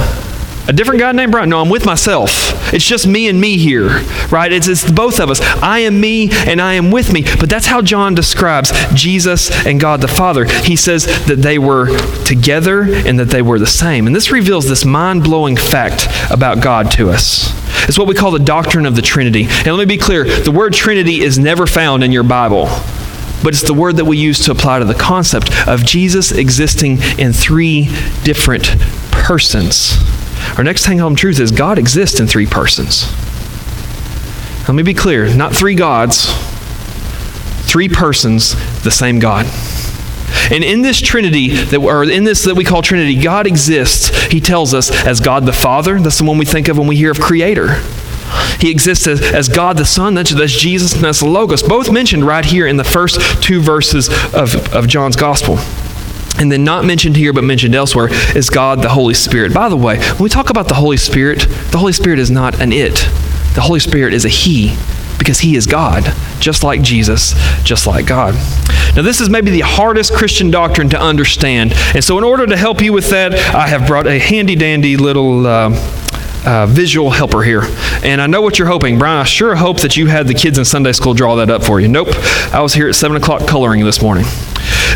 A 0.68 0.72
different 0.72 0.98
guy 0.98 1.12
named 1.12 1.30
Brian. 1.30 1.48
No, 1.48 1.60
I'm 1.60 1.68
with 1.68 1.86
myself. 1.86 2.74
It's 2.74 2.84
just 2.84 3.06
me 3.06 3.28
and 3.28 3.40
me 3.40 3.56
here, 3.56 4.00
right? 4.30 4.50
It's, 4.50 4.66
it's 4.66 4.90
both 4.90 5.20
of 5.20 5.30
us. 5.30 5.40
I 5.62 5.80
am 5.80 6.00
me 6.00 6.30
and 6.32 6.60
I 6.60 6.74
am 6.74 6.90
with 6.90 7.12
me. 7.12 7.22
But 7.38 7.48
that's 7.48 7.66
how 7.66 7.82
John 7.82 8.16
describes 8.16 8.72
Jesus 8.92 9.50
and 9.64 9.80
God 9.80 10.00
the 10.00 10.08
Father. 10.08 10.44
He 10.44 10.74
says 10.74 11.06
that 11.26 11.36
they 11.36 11.58
were 11.58 11.96
together 12.24 12.82
and 12.82 13.18
that 13.20 13.28
they 13.28 13.42
were 13.42 13.60
the 13.60 13.66
same. 13.66 14.08
And 14.08 14.16
this 14.16 14.32
reveals 14.32 14.68
this 14.68 14.84
mind 14.84 15.22
blowing 15.22 15.56
fact 15.56 16.08
about 16.32 16.60
God 16.60 16.90
to 16.92 17.10
us. 17.10 17.52
It's 17.88 17.96
what 17.96 18.08
we 18.08 18.14
call 18.14 18.32
the 18.32 18.40
doctrine 18.40 18.86
of 18.86 18.96
the 18.96 19.02
Trinity. 19.02 19.44
And 19.44 19.68
let 19.68 19.78
me 19.78 19.84
be 19.84 19.98
clear 19.98 20.24
the 20.24 20.50
word 20.50 20.72
Trinity 20.72 21.20
is 21.20 21.38
never 21.38 21.68
found 21.68 22.02
in 22.02 22.10
your 22.10 22.24
Bible 22.24 22.68
but 23.42 23.54
it's 23.54 23.62
the 23.62 23.74
word 23.74 23.96
that 23.96 24.04
we 24.04 24.18
use 24.18 24.44
to 24.46 24.50
apply 24.50 24.78
to 24.78 24.84
the 24.84 24.94
concept 24.94 25.50
of 25.68 25.84
Jesus 25.84 26.32
existing 26.32 26.98
in 27.18 27.32
three 27.32 27.84
different 28.24 28.64
persons. 29.10 29.96
Our 30.56 30.64
next 30.64 30.84
hang 30.84 30.98
home 30.98 31.16
truth 31.16 31.40
is 31.40 31.50
God 31.50 31.78
exists 31.78 32.20
in 32.20 32.26
three 32.26 32.46
persons. 32.46 33.12
Let 34.68 34.74
me 34.74 34.82
be 34.82 34.94
clear 34.94 35.32
not 35.34 35.54
three 35.54 35.74
gods, 35.74 36.32
three 37.70 37.88
persons, 37.88 38.54
the 38.82 38.90
same 38.90 39.18
God. 39.18 39.46
And 40.50 40.62
in 40.64 40.82
this 40.82 41.00
Trinity, 41.00 41.48
that, 41.48 41.78
or 41.78 42.04
in 42.04 42.24
this 42.24 42.44
that 42.44 42.54
we 42.54 42.64
call 42.64 42.82
Trinity, 42.82 43.20
God 43.20 43.46
exists, 43.46 44.26
he 44.26 44.40
tells 44.40 44.74
us, 44.74 44.90
as 45.04 45.20
God 45.20 45.44
the 45.44 45.52
Father. 45.52 46.00
That's 46.00 46.18
the 46.18 46.24
one 46.24 46.38
we 46.38 46.44
think 46.44 46.68
of 46.68 46.78
when 46.78 46.86
we 46.86 46.96
hear 46.96 47.10
of 47.10 47.20
Creator. 47.20 47.80
He 48.60 48.70
exists 48.70 49.06
as, 49.06 49.22
as 49.22 49.48
God 49.48 49.76
the 49.76 49.84
Son, 49.84 50.14
that's, 50.14 50.32
Jesus, 50.32 50.94
and 50.94 51.02
that's 51.02 51.20
the 51.20 51.28
Logos, 51.28 51.62
both 51.62 51.90
mentioned 51.90 52.26
right 52.26 52.44
here 52.44 52.66
in 52.66 52.76
the 52.76 52.84
first 52.84 53.42
two 53.42 53.60
verses 53.60 54.08
of, 54.34 54.74
of 54.74 54.86
John's 54.88 55.16
Gospel. 55.16 55.58
And 56.38 56.52
then, 56.52 56.64
not 56.64 56.84
mentioned 56.84 57.16
here, 57.16 57.32
but 57.32 57.44
mentioned 57.44 57.74
elsewhere, 57.74 58.08
is 58.36 58.50
God 58.50 58.82
the 58.82 58.90
Holy 58.90 59.14
Spirit. 59.14 59.54
By 59.54 59.68
the 59.68 59.76
way, 59.76 59.98
when 59.98 60.22
we 60.22 60.28
talk 60.28 60.50
about 60.50 60.68
the 60.68 60.74
Holy 60.74 60.98
Spirit, 60.98 61.40
the 61.70 61.78
Holy 61.78 61.94
Spirit 61.94 62.18
is 62.18 62.30
not 62.30 62.60
an 62.60 62.72
it, 62.72 62.94
the 63.54 63.62
Holy 63.62 63.80
Spirit 63.80 64.12
is 64.12 64.26
a 64.26 64.28
He, 64.28 64.76
because 65.18 65.40
He 65.40 65.56
is 65.56 65.66
God, 65.66 66.04
just 66.38 66.62
like 66.62 66.82
Jesus, 66.82 67.34
just 67.62 67.86
like 67.86 68.06
God. 68.06 68.34
Now, 68.94 69.02
this 69.02 69.20
is 69.20 69.30
maybe 69.30 69.50
the 69.50 69.60
hardest 69.60 70.12
Christian 70.12 70.50
doctrine 70.50 70.90
to 70.90 71.00
understand. 71.00 71.72
And 71.94 72.04
so, 72.04 72.18
in 72.18 72.24
order 72.24 72.46
to 72.46 72.56
help 72.56 72.82
you 72.82 72.92
with 72.92 73.08
that, 73.10 73.34
I 73.54 73.66
have 73.68 73.86
brought 73.86 74.06
a 74.06 74.18
handy 74.18 74.56
dandy 74.56 74.96
little. 74.96 75.46
Uh, 75.46 76.02
uh, 76.46 76.66
visual 76.66 77.10
helper 77.10 77.42
here. 77.42 77.62
And 78.02 78.20
I 78.20 78.26
know 78.26 78.40
what 78.40 78.58
you're 78.58 78.68
hoping. 78.68 78.98
Brian, 78.98 79.18
I 79.18 79.24
sure 79.24 79.56
hope 79.56 79.80
that 79.80 79.96
you 79.96 80.06
had 80.06 80.26
the 80.26 80.34
kids 80.34 80.58
in 80.58 80.64
Sunday 80.64 80.92
school 80.92 81.14
draw 81.14 81.36
that 81.36 81.50
up 81.50 81.64
for 81.64 81.80
you. 81.80 81.88
Nope. 81.88 82.08
I 82.52 82.60
was 82.60 82.74
here 82.74 82.88
at 82.88 82.94
7 82.94 83.16
o'clock 83.16 83.46
coloring 83.46 83.84
this 83.84 84.00
morning. 84.00 84.24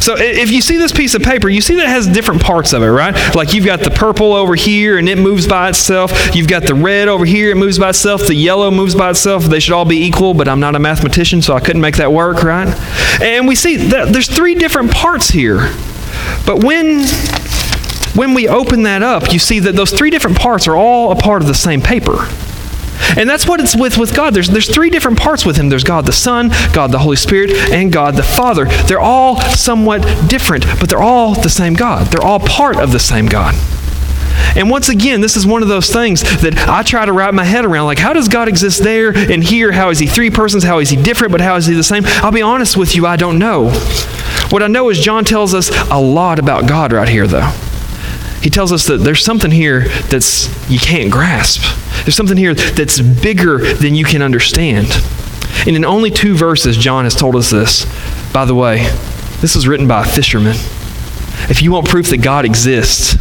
So 0.01 0.17
if 0.17 0.51
you 0.51 0.63
see 0.63 0.79
this 0.79 0.93
piece 0.93 1.15
of 1.15 1.23
paper, 1.23 1.49
you 1.49 1.61
see 1.61 1.75
that 1.75 1.85
it 1.85 1.89
has 1.89 2.07
different 2.07 2.43
parts 2.43 2.73
of 2.73 2.83
it, 2.83 2.87
right? 2.87 3.15
Like 3.35 3.53
you've 3.53 3.67
got 3.67 3.81
the 3.81 3.91
purple 3.91 4.33
over 4.33 4.55
here 4.55 4.97
and 4.97 5.09
it 5.09 5.19
moves 5.19 5.47
by 5.47 5.69
itself. 5.69 6.35
You've 6.35 6.49
got 6.49 6.63
the 6.63 6.75
red 6.75 7.09
over 7.09 7.27
here, 7.27 7.51
it 7.51 7.57
moves 7.57 7.79
by 7.79 7.91
itself. 7.91 8.27
The 8.27 8.35
yellow 8.35 8.71
moves 8.71 8.95
by 8.95 9.11
itself. 9.11 9.45
They 9.45 9.61
should 9.61 9.75
all 9.75 9.85
be 9.85 10.05
equal, 10.05 10.33
but 10.33 10.49
I'm 10.49 10.61
not 10.61 10.75
a 10.75 10.79
mathematician, 10.79 11.43
so 11.43 11.55
I 11.55 11.61
couldn't 11.61 11.83
make 11.83 11.97
that 11.97 12.13
work, 12.13 12.43
right? 12.43 12.69
And 13.21 13.47
we 13.47 13.55
see 13.55 13.77
that 13.77 14.13
there's 14.13 14.29
three 14.29 14.55
different 14.55 14.91
parts 14.91 15.29
here. 15.29 15.75
But 16.47 16.65
when 16.65 17.05
when 18.21 18.35
we 18.35 18.47
open 18.47 18.83
that 18.83 19.03
up, 19.03 19.33
you 19.33 19.39
see 19.39 19.61
that 19.61 19.75
those 19.75 19.93
three 19.93 20.11
different 20.11 20.39
parts 20.39 20.69
are 20.69 20.77
all 20.77 21.11
a 21.11 21.17
part 21.17 21.41
of 21.41 21.49
the 21.49 21.55
same 21.55 21.81
paper. 21.81 22.29
And 23.17 23.27
that's 23.27 23.49
what 23.49 23.61
it's 23.61 23.75
with 23.75 23.97
with 23.97 24.15
God. 24.15 24.35
There's, 24.35 24.51
there's 24.51 24.71
three 24.71 24.91
different 24.91 25.19
parts 25.19 25.47
with 25.47 25.57
Him 25.57 25.71
there's 25.71 25.85
God 25.85 26.05
the 26.05 26.13
Son, 26.13 26.51
God 26.75 26.93
the 26.93 26.99
Holy 26.99 27.17
Spirit, 27.17 27.51
and 27.73 27.91
God 27.91 28.17
the 28.17 28.23
Father. 28.23 28.67
They're 28.67 29.01
all 29.01 29.41
somewhat 29.41 30.03
different, 30.29 30.67
but 30.79 30.91
they're 30.91 31.01
all 31.01 31.35
the 31.35 31.49
same 31.49 31.73
God. 31.73 32.09
They're 32.09 32.23
all 32.23 32.41
part 32.41 32.77
of 32.77 32.93
the 32.93 32.99
same 32.99 33.25
God. 33.25 33.55
And 34.55 34.69
once 34.69 34.91
again, 34.91 35.23
this 35.23 35.39
is 35.39 35.47
one 35.47 35.63
of 35.63 35.69
those 35.69 35.91
things 35.91 36.21
that 36.43 36.69
I 36.69 36.83
try 36.83 37.07
to 37.07 37.15
wrap 37.15 37.33
my 37.33 37.45
head 37.45 37.65
around. 37.65 37.87
Like, 37.87 37.99
how 37.99 38.13
does 38.13 38.29
God 38.29 38.49
exist 38.49 38.83
there 38.83 39.17
and 39.17 39.43
here? 39.43 39.73
How 39.73 39.89
is 39.89 39.99
He 39.99 40.07
three 40.07 40.29
persons? 40.29 40.63
How 40.63 40.79
is 40.81 40.91
He 40.91 41.03
different, 41.03 41.33
but 41.33 41.41
how 41.41 41.57
is 41.57 41.65
He 41.65 41.73
the 41.73 41.83
same? 41.83 42.03
I'll 42.05 42.33
be 42.33 42.43
honest 42.43 42.77
with 42.77 42.95
you, 42.95 43.07
I 43.07 43.17
don't 43.17 43.39
know. 43.39 43.71
What 44.51 44.63
I 44.63 44.67
know 44.67 44.91
is 44.91 45.01
John 45.01 45.25
tells 45.25 45.55
us 45.55 45.71
a 45.91 45.99
lot 45.99 46.39
about 46.39 46.69
God 46.69 46.93
right 46.93 47.09
here, 47.09 47.27
though 47.27 47.51
he 48.43 48.51
tells 48.51 48.73
us 48.73 48.87
that 48.87 48.99
there's 48.99 49.25
something 49.25 49.51
here 49.51 49.89
that's 50.09 50.49
you 50.71 50.79
can't 50.79 51.11
grasp. 51.11 51.63
There's 52.05 52.17
something 52.17 52.37
here 52.37 52.55
that's 52.55 53.01
bigger 53.01 53.59
than 53.75 53.95
you 53.95 54.05
can 54.05 54.23
understand. 54.23 54.89
And 55.67 55.77
in 55.77 55.85
only 55.85 56.11
two 56.11 56.35
verses, 56.35 56.77
John 56.77 57.05
has 57.05 57.15
told 57.15 57.37
us 57.37 57.51
this. 57.51 57.85
By 58.33 58.47
the 58.47 58.55
way, 58.55 58.89
this 59.41 59.55
was 59.55 59.69
written 59.69 59.87
by 59.87 60.05
a 60.05 60.09
fisherman. 60.09 60.57
If 61.49 61.63
you 61.63 61.73
want 61.73 61.89
proof 61.89 62.09
that 62.11 62.23
God 62.23 62.45
exists, 62.45 63.17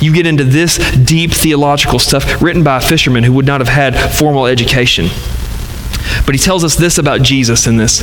you 0.00 0.12
get 0.12 0.26
into 0.26 0.44
this 0.44 0.78
deep 0.96 1.32
theological 1.32 1.98
stuff 1.98 2.40
written 2.42 2.62
by 2.62 2.78
a 2.78 2.80
fisherman 2.80 3.24
who 3.24 3.32
would 3.32 3.46
not 3.46 3.60
have 3.60 3.68
had 3.68 3.96
formal 4.14 4.46
education. 4.46 5.06
But 6.26 6.34
he 6.34 6.38
tells 6.38 6.62
us 6.64 6.76
this 6.76 6.98
about 6.98 7.22
Jesus 7.22 7.66
in 7.66 7.76
this. 7.76 8.00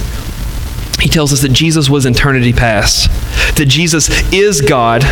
he 1.00 1.10
tells 1.10 1.34
us 1.34 1.42
that 1.42 1.52
Jesus 1.52 1.90
was 1.90 2.06
eternity 2.06 2.54
past, 2.54 3.10
that 3.58 3.68
Jesus 3.68 4.10
is 4.32 4.62
God, 4.62 5.04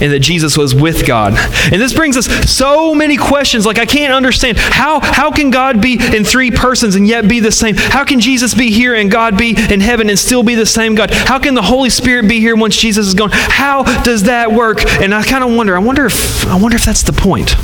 and 0.00 0.12
that 0.12 0.20
Jesus 0.20 0.56
was 0.56 0.74
with 0.74 1.06
God. 1.06 1.34
And 1.72 1.80
this 1.80 1.92
brings 1.92 2.16
us 2.16 2.26
so 2.50 2.94
many 2.94 3.16
questions. 3.16 3.66
Like, 3.66 3.78
I 3.78 3.86
can't 3.86 4.12
understand 4.12 4.58
how, 4.58 5.00
how 5.00 5.30
can 5.30 5.50
God 5.50 5.80
be 5.80 5.94
in 5.94 6.24
three 6.24 6.50
persons 6.50 6.94
and 6.94 7.06
yet 7.06 7.28
be 7.28 7.40
the 7.40 7.52
same? 7.52 7.76
How 7.76 8.04
can 8.04 8.20
Jesus 8.20 8.54
be 8.54 8.70
here 8.70 8.94
and 8.94 9.10
God 9.10 9.36
be 9.36 9.56
in 9.70 9.80
heaven 9.80 10.08
and 10.08 10.18
still 10.18 10.42
be 10.42 10.54
the 10.54 10.66
same 10.66 10.94
God? 10.94 11.10
How 11.10 11.38
can 11.38 11.54
the 11.54 11.62
Holy 11.62 11.90
Spirit 11.90 12.28
be 12.28 12.40
here 12.40 12.56
once 12.56 12.76
Jesus 12.76 13.06
is 13.06 13.14
gone? 13.14 13.30
How 13.32 13.82
does 14.02 14.24
that 14.24 14.52
work? 14.52 14.84
And 14.84 15.14
I 15.14 15.22
kind 15.22 15.44
of 15.44 15.54
wonder, 15.54 15.76
I 15.76 15.80
wonder 15.80 16.06
if 16.06 16.46
I 16.46 16.56
wonder 16.56 16.76
if 16.76 16.84
that's 16.84 17.02
the 17.02 17.12
point. 17.12 17.54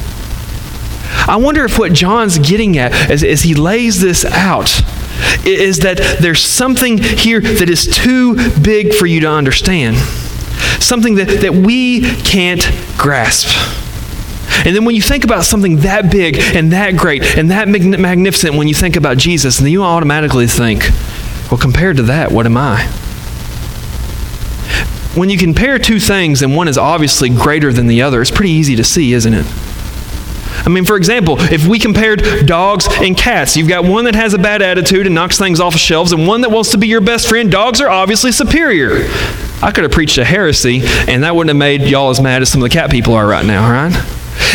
I 1.29 1.37
wonder 1.37 1.65
if 1.65 1.79
what 1.79 1.93
John's 1.93 2.39
getting 2.39 2.79
at 2.79 2.93
as, 3.11 3.25
as 3.25 3.43
he 3.43 3.55
lays 3.55 4.01
this 4.01 4.25
out 4.25 4.71
is 5.47 5.81
that 5.81 6.19
there's 6.21 6.43
something 6.43 6.99
here 6.99 7.41
that 7.41 7.69
is 7.69 7.87
too 7.87 8.37
big 8.61 8.95
for 8.95 9.07
you 9.07 9.21
to 9.21 9.29
understand 9.29 9.97
something 10.81 11.17
that, 11.17 11.29
that 11.43 11.53
we 11.53 12.01
can't 12.23 12.69
grasp. 12.97 13.49
And 14.67 14.75
then 14.75 14.85
when 14.85 14.95
you 14.95 15.03
think 15.03 15.25
about 15.25 15.45
something 15.45 15.77
that 15.79 16.11
big 16.11 16.37
and 16.39 16.73
that 16.73 16.97
great 16.97 17.23
and 17.37 17.51
that 17.51 17.69
magnificent, 17.69 18.57
when 18.57 18.67
you 18.67 18.75
think 18.75 18.97
about 18.97 19.17
Jesus, 19.17 19.59
then 19.59 19.71
you 19.71 19.83
automatically 19.83 20.47
think, 20.47 20.91
well, 21.51 21.59
compared 21.59 21.97
to 21.99 22.03
that, 22.05 22.33
what 22.33 22.45
am 22.47 22.57
I? 22.57 22.83
When 25.15 25.31
you 25.31 25.39
compare 25.39 25.79
two 25.79 26.01
things 26.01 26.43
and 26.43 26.55
one 26.55 26.69
is 26.69 26.77
obviously 26.77 27.29
greater 27.31 27.73
than 27.73 27.87
the 27.87 28.03
other, 28.03 28.21
it's 28.21 28.31
pretty 28.31 28.51
easy 28.53 28.77
to 28.77 28.85
see, 28.85 29.13
isn't 29.13 29.33
it? 29.33 29.47
I 30.67 30.71
mean, 30.71 30.85
for 30.85 30.97
example, 30.97 31.37
if 31.39 31.67
we 31.67 31.79
compared 31.79 32.47
dogs 32.47 32.89
and 32.91 33.17
cats, 33.17 33.57
you've 33.57 33.69
got 33.69 33.85
one 33.85 34.05
that 34.05 34.15
has 34.17 34.35
a 34.35 34.39
bad 34.39 34.61
attitude 34.61 35.07
and 35.07 35.15
knocks 35.15 35.39
things 35.39 35.61
off 35.61 35.75
of 35.75 35.81
shelves, 35.81 36.13
and 36.13 36.27
one 36.27 36.41
that 36.41 36.51
wants 36.51 36.73
to 36.73 36.79
be 36.79 36.89
your 36.89 37.01
best 37.01 37.29
friend. 37.29 37.51
Dogs 37.51 37.81
are 37.81 37.89
obviously 37.89 38.33
superior. 38.33 39.09
I 39.61 39.73
could 39.73 39.85
have 39.85 39.93
preached 39.93 40.19
a 40.19 40.25
heresy, 40.25 40.83
and 41.09 41.25
that 41.25 41.35
wouldn't 41.35 41.49
have 41.49 41.57
made 41.57 41.83
y'all 41.83 42.11
as 42.11 42.21
mad 42.21 42.43
as 42.43 42.51
some 42.51 42.63
of 42.63 42.69
the 42.69 42.73
cat 42.73 42.91
people 42.91 43.15
are 43.15 43.27
right 43.27 43.45
now, 43.45 43.71
right? 43.71 43.93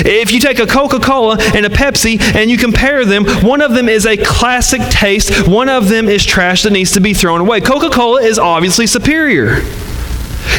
If 0.06 0.32
you 0.32 0.40
take 0.40 0.60
a 0.60 0.66
Coca 0.66 1.00
Cola 1.00 1.38
and 1.54 1.66
a 1.66 1.70
Pepsi 1.70 2.20
and 2.36 2.50
you 2.50 2.58
compare 2.58 3.06
them, 3.06 3.26
one 3.44 3.62
of 3.62 3.74
them 3.74 3.90
is 3.90 4.06
a 4.06 4.18
classic 4.18 4.82
taste, 4.90 5.48
one 5.48 5.70
of 5.70 5.90
them 5.90 6.08
is 6.08 6.26
trash 6.26 6.64
that 6.64 6.72
needs 6.72 6.92
to 6.94 7.02
be 7.02 7.14
thrown 7.14 7.42
away. 7.42 7.62
Coca 7.62 7.90
Cola 7.90 8.22
is 8.22 8.40
obviously 8.40 8.88
superior. 8.88 9.58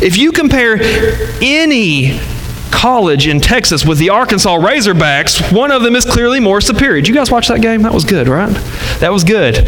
If 0.03 0.17
you 0.19 0.31
compare 0.31 0.79
any 1.41 2.21
college 2.71 3.27
in 3.27 3.41
Texas 3.41 3.85
with 3.85 3.99
the 3.99 4.11
Arkansas 4.11 4.57
Razorbacks, 4.59 5.53
one 5.57 5.71
of 5.71 5.83
them 5.83 5.97
is 5.97 6.05
clearly 6.05 6.39
more 6.39 6.61
superior. 6.61 7.01
Did 7.01 7.09
you 7.09 7.15
guys 7.15 7.31
watch 7.31 7.49
that 7.49 7.63
game? 7.63 7.83
That 7.83 7.95
was 7.95 8.05
good, 8.05 8.29
right? 8.29 8.53
That 9.01 9.11
was 9.11 9.25
good. 9.25 9.67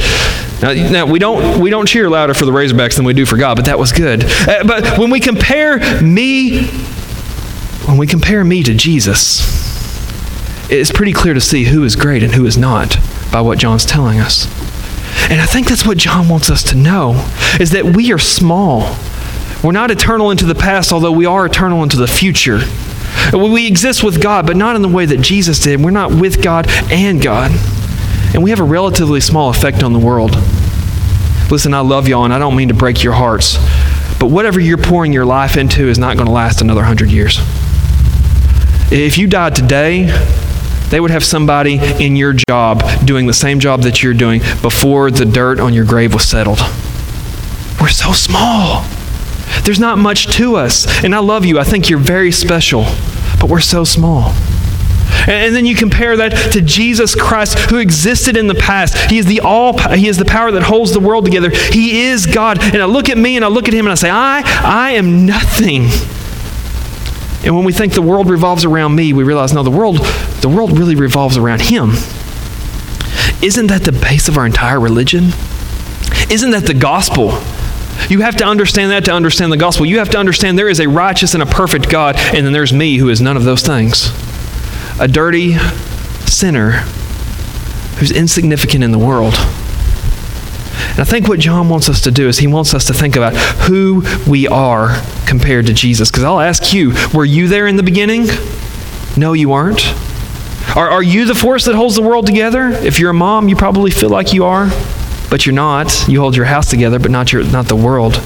Now, 0.62 0.72
now, 0.72 1.06
we 1.06 1.18
don't 1.18 1.60
we 1.60 1.68
don't 1.68 1.86
cheer 1.86 2.08
louder 2.08 2.32
for 2.32 2.46
the 2.46 2.50
Razorbacks 2.50 2.96
than 2.96 3.04
we 3.04 3.12
do 3.12 3.26
for 3.26 3.36
God, 3.36 3.56
but 3.56 3.66
that 3.66 3.78
was 3.78 3.92
good. 3.92 4.24
Uh, 4.24 4.64
but 4.64 4.98
when 4.98 5.10
we 5.10 5.20
compare 5.20 5.78
me, 6.02 6.66
when 7.84 7.98
we 7.98 8.06
compare 8.06 8.42
me 8.42 8.62
to 8.62 8.72
Jesus, 8.72 9.40
it's 10.70 10.90
pretty 10.90 11.12
clear 11.12 11.34
to 11.34 11.42
see 11.42 11.64
who 11.64 11.84
is 11.84 11.94
great 11.94 12.22
and 12.22 12.34
who 12.34 12.46
is 12.46 12.56
not 12.56 12.96
by 13.30 13.42
what 13.42 13.58
John's 13.58 13.84
telling 13.84 14.18
us. 14.18 14.46
And 15.30 15.42
I 15.42 15.46
think 15.46 15.66
that's 15.66 15.84
what 15.84 15.98
John 15.98 16.28
wants 16.28 16.48
us 16.48 16.62
to 16.70 16.74
know 16.74 17.30
is 17.60 17.72
that 17.72 17.84
we 17.84 18.12
are 18.12 18.18
small. 18.18 18.96
We're 19.62 19.72
not 19.72 19.90
eternal 19.90 20.30
into 20.30 20.46
the 20.46 20.54
past, 20.54 20.90
although 20.90 21.12
we 21.12 21.26
are 21.26 21.44
eternal 21.44 21.82
into 21.82 21.96
the 21.98 22.06
future. 22.06 22.60
We 23.32 23.66
exist 23.66 24.02
with 24.02 24.22
God, 24.22 24.46
but 24.46 24.56
not 24.56 24.76
in 24.76 24.82
the 24.82 24.88
way 24.88 25.04
that 25.04 25.20
Jesus 25.20 25.58
did. 25.58 25.82
We're 25.82 25.90
not 25.90 26.12
with 26.12 26.42
God 26.42 26.66
and 26.90 27.20
God 27.20 27.50
and 28.36 28.44
we 28.44 28.50
have 28.50 28.60
a 28.60 28.64
relatively 28.64 29.20
small 29.20 29.48
effect 29.48 29.82
on 29.82 29.94
the 29.94 29.98
world. 29.98 30.36
Listen, 31.50 31.72
I 31.72 31.80
love 31.80 32.06
y'all, 32.06 32.24
and 32.24 32.34
I 32.34 32.38
don't 32.38 32.54
mean 32.54 32.68
to 32.68 32.74
break 32.74 33.02
your 33.02 33.14
hearts, 33.14 33.56
but 34.20 34.26
whatever 34.26 34.60
you're 34.60 34.76
pouring 34.76 35.10
your 35.10 35.24
life 35.24 35.56
into 35.56 35.88
is 35.88 35.98
not 35.98 36.16
going 36.16 36.26
to 36.26 36.32
last 36.32 36.60
another 36.60 36.84
hundred 36.84 37.10
years. 37.10 37.38
If 38.92 39.16
you 39.16 39.26
died 39.26 39.56
today, 39.56 40.04
they 40.90 41.00
would 41.00 41.10
have 41.10 41.24
somebody 41.24 41.78
in 41.98 42.14
your 42.14 42.34
job 42.48 42.82
doing 43.06 43.26
the 43.26 43.32
same 43.32 43.58
job 43.58 43.82
that 43.82 44.02
you're 44.02 44.12
doing 44.12 44.40
before 44.60 45.10
the 45.10 45.24
dirt 45.24 45.58
on 45.58 45.72
your 45.72 45.86
grave 45.86 46.12
was 46.12 46.28
settled. 46.28 46.60
We're 47.80 47.88
so 47.88 48.12
small. 48.12 48.84
There's 49.62 49.80
not 49.80 49.96
much 49.96 50.26
to 50.36 50.56
us. 50.56 50.86
And 51.02 51.14
I 51.14 51.20
love 51.20 51.46
you. 51.46 51.58
I 51.58 51.64
think 51.64 51.88
you're 51.88 51.98
very 51.98 52.32
special, 52.32 52.84
but 53.40 53.48
we're 53.48 53.60
so 53.60 53.82
small. 53.82 54.34
And 55.26 55.54
then 55.54 55.66
you 55.66 55.74
compare 55.74 56.16
that 56.16 56.52
to 56.52 56.60
Jesus 56.60 57.14
Christ 57.14 57.58
who 57.58 57.78
existed 57.78 58.36
in 58.36 58.46
the 58.46 58.54
past. 58.54 58.96
He 59.10 59.18
is 59.18 59.26
the 59.26 59.40
all 59.40 59.78
he 59.78 60.08
is 60.08 60.18
the 60.18 60.24
power 60.24 60.50
that 60.52 60.62
holds 60.62 60.92
the 60.92 61.00
world 61.00 61.24
together. 61.24 61.50
He 61.50 62.02
is 62.06 62.26
God. 62.26 62.62
And 62.62 62.82
I 62.82 62.86
look 62.86 63.08
at 63.08 63.18
me 63.18 63.36
and 63.36 63.44
I 63.44 63.48
look 63.48 63.68
at 63.68 63.74
him 63.74 63.86
and 63.86 63.92
I 63.92 63.96
say, 63.96 64.10
"I 64.10 64.42
I 64.62 64.92
am 64.92 65.26
nothing." 65.26 65.88
And 67.44 67.54
when 67.54 67.64
we 67.64 67.72
think 67.72 67.94
the 67.94 68.02
world 68.02 68.28
revolves 68.28 68.64
around 68.64 68.94
me, 68.94 69.12
we 69.12 69.22
realize 69.22 69.52
no, 69.52 69.62
the 69.62 69.70
world 69.70 69.98
the 70.40 70.48
world 70.48 70.78
really 70.78 70.94
revolves 70.94 71.36
around 71.36 71.62
him. 71.62 71.92
Isn't 73.42 73.66
that 73.68 73.82
the 73.82 73.92
base 73.92 74.28
of 74.28 74.38
our 74.38 74.46
entire 74.46 74.80
religion? 74.80 75.32
Isn't 76.30 76.50
that 76.52 76.66
the 76.66 76.74
gospel? 76.74 77.38
You 78.08 78.20
have 78.20 78.36
to 78.36 78.44
understand 78.44 78.92
that 78.92 79.04
to 79.06 79.12
understand 79.12 79.50
the 79.52 79.56
gospel. 79.56 79.86
You 79.86 79.98
have 79.98 80.10
to 80.10 80.18
understand 80.18 80.58
there 80.58 80.68
is 80.68 80.80
a 80.80 80.88
righteous 80.88 81.34
and 81.34 81.42
a 81.42 81.46
perfect 81.46 81.88
God, 81.88 82.16
and 82.16 82.46
then 82.46 82.52
there's 82.52 82.72
me 82.72 82.98
who 82.98 83.08
is 83.08 83.20
none 83.20 83.36
of 83.36 83.44
those 83.44 83.62
things 83.62 84.12
a 84.98 85.08
dirty 85.08 85.56
sinner 86.26 86.72
who's 87.98 88.10
insignificant 88.10 88.84
in 88.84 88.92
the 88.92 88.98
world. 88.98 89.34
And 89.34 91.00
I 91.00 91.04
think 91.04 91.28
what 91.28 91.38
John 91.38 91.68
wants 91.68 91.88
us 91.88 92.00
to 92.02 92.10
do 92.10 92.28
is 92.28 92.38
he 92.38 92.46
wants 92.46 92.74
us 92.74 92.86
to 92.86 92.94
think 92.94 93.16
about 93.16 93.34
who 93.34 94.02
we 94.28 94.46
are 94.48 95.00
compared 95.26 95.66
to 95.66 95.74
Jesus. 95.74 96.10
Because 96.10 96.24
I'll 96.24 96.40
ask 96.40 96.72
you, 96.72 96.94
were 97.12 97.24
you 97.24 97.48
there 97.48 97.66
in 97.66 97.76
the 97.76 97.82
beginning? 97.82 98.26
No, 99.16 99.32
you 99.32 99.50
weren't. 99.50 99.86
Are, 100.74 100.90
are 100.90 101.02
you 101.02 101.24
the 101.24 101.34
force 101.34 101.64
that 101.66 101.74
holds 101.74 101.96
the 101.96 102.02
world 102.02 102.26
together? 102.26 102.68
If 102.68 102.98
you're 102.98 103.10
a 103.10 103.14
mom, 103.14 103.48
you 103.48 103.56
probably 103.56 103.90
feel 103.90 104.10
like 104.10 104.32
you 104.32 104.44
are, 104.44 104.68
but 105.30 105.46
you're 105.46 105.54
not. 105.54 106.06
You 106.08 106.20
hold 106.20 106.36
your 106.36 106.46
house 106.46 106.68
together, 106.70 106.98
but 106.98 107.10
not, 107.10 107.32
your, 107.32 107.44
not 107.44 107.66
the 107.66 107.76
world. 107.76 108.20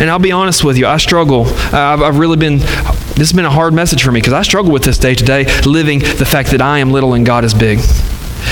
And 0.00 0.10
I'll 0.10 0.18
be 0.18 0.32
honest 0.32 0.64
with 0.64 0.76
you, 0.76 0.86
I 0.86 0.96
struggle. 0.96 1.46
Uh, 1.46 1.78
I've, 1.78 2.02
I've 2.02 2.18
really 2.18 2.36
been, 2.36 2.58
this 2.58 3.18
has 3.18 3.32
been 3.32 3.44
a 3.44 3.50
hard 3.50 3.74
message 3.74 4.02
for 4.02 4.10
me 4.10 4.20
because 4.20 4.32
I 4.32 4.42
struggle 4.42 4.72
with 4.72 4.84
this 4.84 4.98
day 4.98 5.14
to 5.14 5.24
day, 5.24 5.44
living 5.62 6.00
the 6.00 6.26
fact 6.26 6.50
that 6.50 6.60
I 6.60 6.78
am 6.78 6.90
little 6.90 7.14
and 7.14 7.24
God 7.24 7.44
is 7.44 7.54
big. 7.54 7.78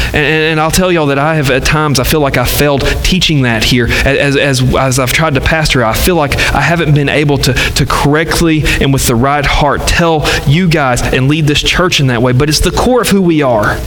And, 0.07 0.17
and, 0.17 0.61
I'll 0.61 0.71
tell 0.71 0.93
y'all 0.93 1.07
that 1.07 1.19
I 1.19 1.37
have 1.37 1.51
at 1.51 1.65
times, 1.65 1.99
I 1.99 2.05
feel 2.05 2.21
like 2.21 2.37
I 2.37 2.45
failed 2.45 2.83
teaching 3.03 3.43
that 3.43 3.65
here. 3.65 3.87
As, 3.89 4.37
as, 4.37 4.75
as 4.75 4.99
I've 4.99 5.13
tried 5.13 5.35
to 5.35 5.41
pastor, 5.41 5.85
I 5.85 5.95
feel 5.95 6.17
like 6.17 6.37
I 6.37 6.61
haven't 6.61 6.95
been 6.95 7.09
able 7.09 7.39
to, 7.39 7.55
to 7.55 7.87
correctly 7.87 8.63
and 8.81 8.93
with 8.93 9.07
the 9.07 9.15
right 9.15 9.45
heart 9.45 9.87
tell 9.87 10.27
you 10.47 10.69
guys 10.69 11.03
and 11.03 11.29
lead 11.29 11.47
this 11.47 11.63
church 11.63 11.99
in 12.01 12.09
that 12.09 12.21
way. 12.21 12.33
But 12.33 12.49
it's 12.49 12.61
the 12.61 12.71
core 12.71 13.01
of 13.01 13.09
who 13.09 13.23
we 13.23 13.43
are. 13.43 13.79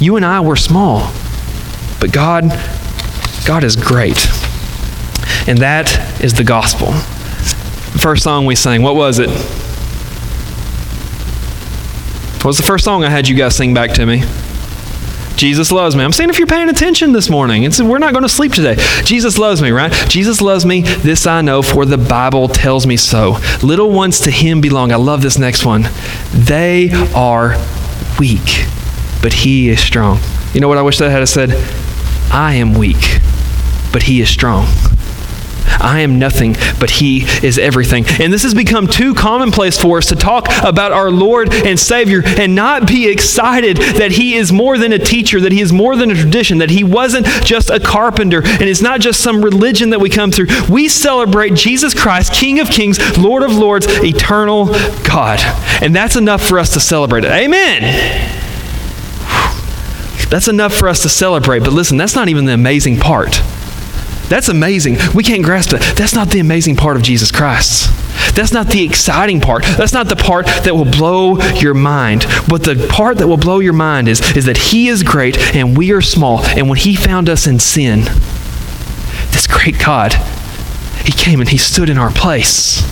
You 0.00 0.16
and 0.16 0.24
I 0.24 0.40
were 0.40 0.56
small, 0.56 1.12
but 2.00 2.12
God, 2.12 2.44
God 3.44 3.64
is 3.64 3.74
great. 3.74 4.16
And 5.48 5.58
that 5.58 6.22
is 6.22 6.34
the 6.34 6.44
gospel. 6.44 6.88
The 6.88 7.98
first 7.98 8.22
song 8.22 8.44
we 8.44 8.54
sang, 8.54 8.82
what 8.82 8.96
was 8.96 9.18
it? 9.18 9.30
What 12.36 12.44
was 12.44 12.58
the 12.58 12.62
first 12.62 12.84
song 12.84 13.02
I 13.02 13.08
had 13.08 13.26
you 13.26 13.34
guys 13.34 13.56
sing 13.56 13.72
back 13.72 13.92
to 13.94 14.04
me? 14.04 14.22
Jesus 15.36 15.72
loves 15.72 15.96
me. 15.96 16.04
I'm 16.04 16.12
saying 16.12 16.28
if 16.28 16.38
you're 16.38 16.46
paying 16.46 16.68
attention 16.68 17.12
this 17.12 17.30
morning, 17.30 17.62
it's, 17.62 17.80
we're 17.80 17.98
not 17.98 18.12
going 18.12 18.24
to 18.24 18.28
sleep 18.28 18.52
today. 18.52 18.76
Jesus 19.04 19.38
loves 19.38 19.62
me, 19.62 19.70
right? 19.70 19.90
Jesus 20.10 20.42
loves 20.42 20.66
me. 20.66 20.82
This 20.82 21.26
I 21.26 21.40
know, 21.40 21.62
for 21.62 21.86
the 21.86 21.96
Bible 21.96 22.48
tells 22.48 22.86
me 22.86 22.98
so. 22.98 23.38
Little 23.62 23.90
ones 23.90 24.20
to 24.20 24.30
him 24.30 24.60
belong. 24.60 24.92
I 24.92 24.96
love 24.96 25.22
this 25.22 25.38
next 25.38 25.64
one. 25.64 25.86
They 26.32 26.90
are 27.14 27.56
weak, 28.18 28.66
but 29.22 29.32
he 29.32 29.70
is 29.70 29.80
strong. 29.80 30.18
You 30.52 30.60
know 30.60 30.68
what 30.68 30.76
I 30.76 30.82
wish 30.82 30.98
that 30.98 31.10
had 31.10 31.26
said? 31.26 31.52
I 32.30 32.54
am 32.54 32.74
weak, 32.74 33.20
but 33.92 34.02
he 34.02 34.20
is 34.20 34.28
strong. 34.28 34.66
I 35.80 36.00
am 36.00 36.18
nothing, 36.18 36.56
but 36.78 36.90
He 36.90 37.24
is 37.44 37.58
everything. 37.58 38.04
And 38.20 38.32
this 38.32 38.42
has 38.42 38.54
become 38.54 38.86
too 38.86 39.14
commonplace 39.14 39.80
for 39.80 39.98
us 39.98 40.06
to 40.06 40.16
talk 40.16 40.46
about 40.62 40.92
our 40.92 41.10
Lord 41.10 41.52
and 41.52 41.78
Savior 41.78 42.22
and 42.24 42.54
not 42.54 42.86
be 42.86 43.08
excited 43.08 43.76
that 43.76 44.12
He 44.12 44.34
is 44.34 44.52
more 44.52 44.78
than 44.78 44.92
a 44.92 44.98
teacher, 44.98 45.40
that 45.40 45.52
He 45.52 45.60
is 45.60 45.72
more 45.72 45.96
than 45.96 46.10
a 46.10 46.14
tradition, 46.14 46.58
that 46.58 46.70
He 46.70 46.84
wasn't 46.84 47.26
just 47.44 47.70
a 47.70 47.80
carpenter, 47.80 48.42
and 48.44 48.62
it's 48.62 48.82
not 48.82 49.00
just 49.00 49.20
some 49.20 49.44
religion 49.44 49.90
that 49.90 50.00
we 50.00 50.10
come 50.10 50.30
through. 50.30 50.46
We 50.68 50.88
celebrate 50.88 51.54
Jesus 51.54 51.94
Christ, 51.94 52.32
King 52.32 52.60
of 52.60 52.68
Kings, 52.68 52.98
Lord 53.18 53.42
of 53.42 53.52
Lords, 53.52 53.86
eternal 54.02 54.66
God. 55.04 55.40
And 55.82 55.94
that's 55.94 56.16
enough 56.16 56.42
for 56.42 56.58
us 56.58 56.72
to 56.74 56.80
celebrate 56.80 57.24
it. 57.24 57.30
Amen. 57.30 57.82
That's 60.30 60.48
enough 60.48 60.74
for 60.74 60.88
us 60.88 61.02
to 61.02 61.08
celebrate. 61.08 61.60
But 61.60 61.72
listen, 61.72 61.96
that's 61.96 62.14
not 62.14 62.28
even 62.28 62.44
the 62.44 62.52
amazing 62.52 62.98
part. 62.98 63.42
That's 64.28 64.48
amazing. 64.48 64.96
We 65.14 65.22
can't 65.22 65.42
grasp 65.42 65.72
it. 65.72 65.80
That's 65.96 66.14
not 66.14 66.28
the 66.28 66.40
amazing 66.40 66.76
part 66.76 66.96
of 66.96 67.02
Jesus 67.02 67.30
Christ. 67.30 67.90
That's 68.34 68.52
not 68.52 68.68
the 68.68 68.84
exciting 68.84 69.40
part. 69.40 69.64
That's 69.64 69.92
not 69.92 70.08
the 70.08 70.16
part 70.16 70.46
that 70.46 70.74
will 70.74 70.84
blow 70.84 71.38
your 71.54 71.74
mind. 71.74 72.26
But 72.48 72.62
the 72.64 72.86
part 72.90 73.18
that 73.18 73.26
will 73.26 73.36
blow 73.36 73.58
your 73.58 73.72
mind 73.72 74.08
is, 74.08 74.36
is 74.36 74.44
that 74.44 74.56
He 74.56 74.88
is 74.88 75.02
great 75.02 75.38
and 75.54 75.76
we 75.76 75.92
are 75.92 76.02
small. 76.02 76.40
And 76.44 76.68
when 76.68 76.78
He 76.78 76.94
found 76.94 77.28
us 77.28 77.46
in 77.46 77.58
sin, 77.58 78.00
this 79.32 79.46
great 79.46 79.78
God 79.78 80.12
He 81.04 81.12
came 81.12 81.40
and 81.40 81.48
He 81.48 81.58
stood 81.58 81.88
in 81.88 81.98
our 81.98 82.10
place. 82.10 82.86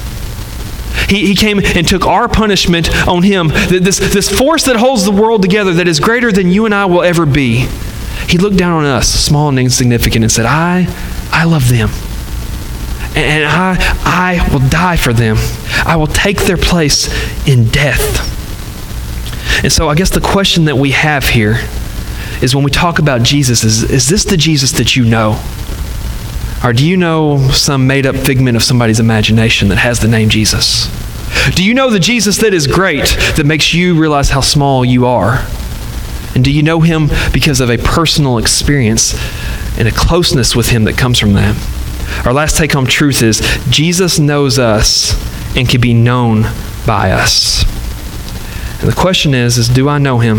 He, 1.09 1.27
he 1.27 1.35
came 1.37 1.61
and 1.65 1.87
took 1.87 2.05
our 2.05 2.29
punishment 2.29 2.93
on 3.07 3.23
him. 3.23 3.49
This, 3.49 3.99
this 3.99 4.29
force 4.29 4.65
that 4.65 4.75
holds 4.75 5.05
the 5.05 5.13
world 5.13 5.43
together 5.43 5.73
that 5.75 5.87
is 5.87 6.01
greater 6.01 6.33
than 6.33 6.51
you 6.51 6.65
and 6.65 6.75
I 6.75 6.87
will 6.87 7.03
ever 7.03 7.25
be. 7.27 7.69
He 8.29 8.39
looked 8.39 8.57
down 8.57 8.73
on 8.73 8.85
us, 8.85 9.09
small 9.09 9.49
and 9.49 9.59
insignificant, 9.59 10.25
and 10.25 10.33
said, 10.33 10.47
I, 10.47 10.87
I 11.37 11.45
love 11.45 11.69
them. 11.69 11.91
And 13.15 13.45
I, 13.45 13.77
I 14.07 14.49
will 14.51 14.67
die 14.71 14.97
for 14.97 15.13
them. 15.13 15.37
I 15.85 15.97
will 15.97 16.07
take 16.07 16.39
their 16.39 16.57
place 16.57 17.09
in 17.47 17.69
death. 17.69 18.33
And 19.63 19.71
so 19.71 19.91
I 19.91 19.95
guess 19.95 20.09
the 20.09 20.23
question 20.23 20.65
that 20.65 20.77
we 20.77 20.93
have 20.93 21.29
here 21.29 21.59
is 22.41 22.55
when 22.55 22.65
we 22.65 22.71
talk 22.71 22.99
about 22.99 23.23
Jesus, 23.23 23.65
is, 23.65 23.83
is 23.83 24.09
this 24.09 24.25
the 24.25 24.39
Jesus 24.39 24.73
that 24.73 24.97
you 24.97 25.05
know? 25.05 25.39
Or 26.65 26.73
do 26.73 26.87
you 26.87 26.97
know 26.97 27.51
some 27.51 27.87
made 27.87 28.07
up 28.07 28.17
figment 28.17 28.57
of 28.57 28.63
somebody's 28.63 28.99
imagination 28.99 29.69
that 29.69 29.77
has 29.77 30.01
the 30.01 30.09
name 30.09 30.31
Jesus? 30.31 30.87
Do 31.55 31.63
you 31.63 31.75
know 31.75 31.91
the 31.91 32.01
Jesus 32.01 32.39
that 32.39 32.55
is 32.55 32.67
great, 32.67 33.05
that 33.37 33.45
makes 33.45 33.75
you 33.75 34.01
realize 34.01 34.31
how 34.31 34.41
small 34.41 34.87
you 34.87 35.05
are? 35.05 35.47
And 36.35 36.43
do 36.43 36.51
you 36.51 36.63
know 36.63 36.81
him 36.81 37.09
because 37.33 37.61
of 37.61 37.71
a 37.71 37.77
personal 37.77 38.39
experience 38.39 39.15
and 39.79 39.89
a 39.89 39.93
closeness 39.93 40.55
with 40.55 40.69
him 40.69 40.85
that 40.85 40.97
comes 40.97 41.19
from 41.19 41.33
that? 41.35 41.57
Our 42.27 42.33
last 42.33 42.57
take 42.57 42.73
home 42.73 42.87
truth 42.87 43.23
is 43.23 43.41
Jesus 43.69 44.19
knows 44.19 44.59
us 44.59 45.15
and 45.57 45.69
can 45.69 45.81
be 45.81 45.95
known 45.95 46.43
by 46.87 47.11
us. 47.13 47.65
And 48.81 48.91
the 48.91 48.97
question 48.97 49.35
is, 49.35 49.59
is 49.59 49.69
do 49.69 49.89
I 49.89 49.99
know 49.99 50.19
him? 50.19 50.39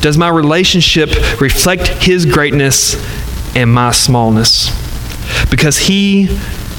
Does 0.00 0.16
my 0.16 0.28
relationship 0.28 1.10
reflect 1.40 1.88
his 1.88 2.26
greatness 2.26 2.94
and 3.56 3.72
my 3.72 3.90
smallness? 3.90 4.70
because 5.50 5.78
he 5.78 6.26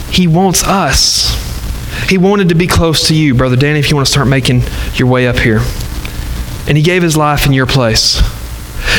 he 0.10 0.28
wants 0.28 0.64
us. 0.64 1.38
He 2.10 2.18
wanted 2.18 2.50
to 2.50 2.56
be 2.56 2.68
close 2.68 3.08
to 3.08 3.16
you, 3.16 3.34
brother 3.34 3.56
Danny, 3.56 3.80
if 3.80 3.90
you 3.90 3.96
want 3.96 4.08
to 4.08 4.12
start 4.12 4.28
making 4.28 4.64
your 4.96 5.08
way 5.08 5.28
up 5.28 5.38
here. 5.38 5.62
And 6.68 6.78
he 6.78 6.84
gave 6.84 7.02
his 7.02 7.16
life 7.16 7.46
in 7.46 7.54
your 7.54 7.66
place. 7.66 8.22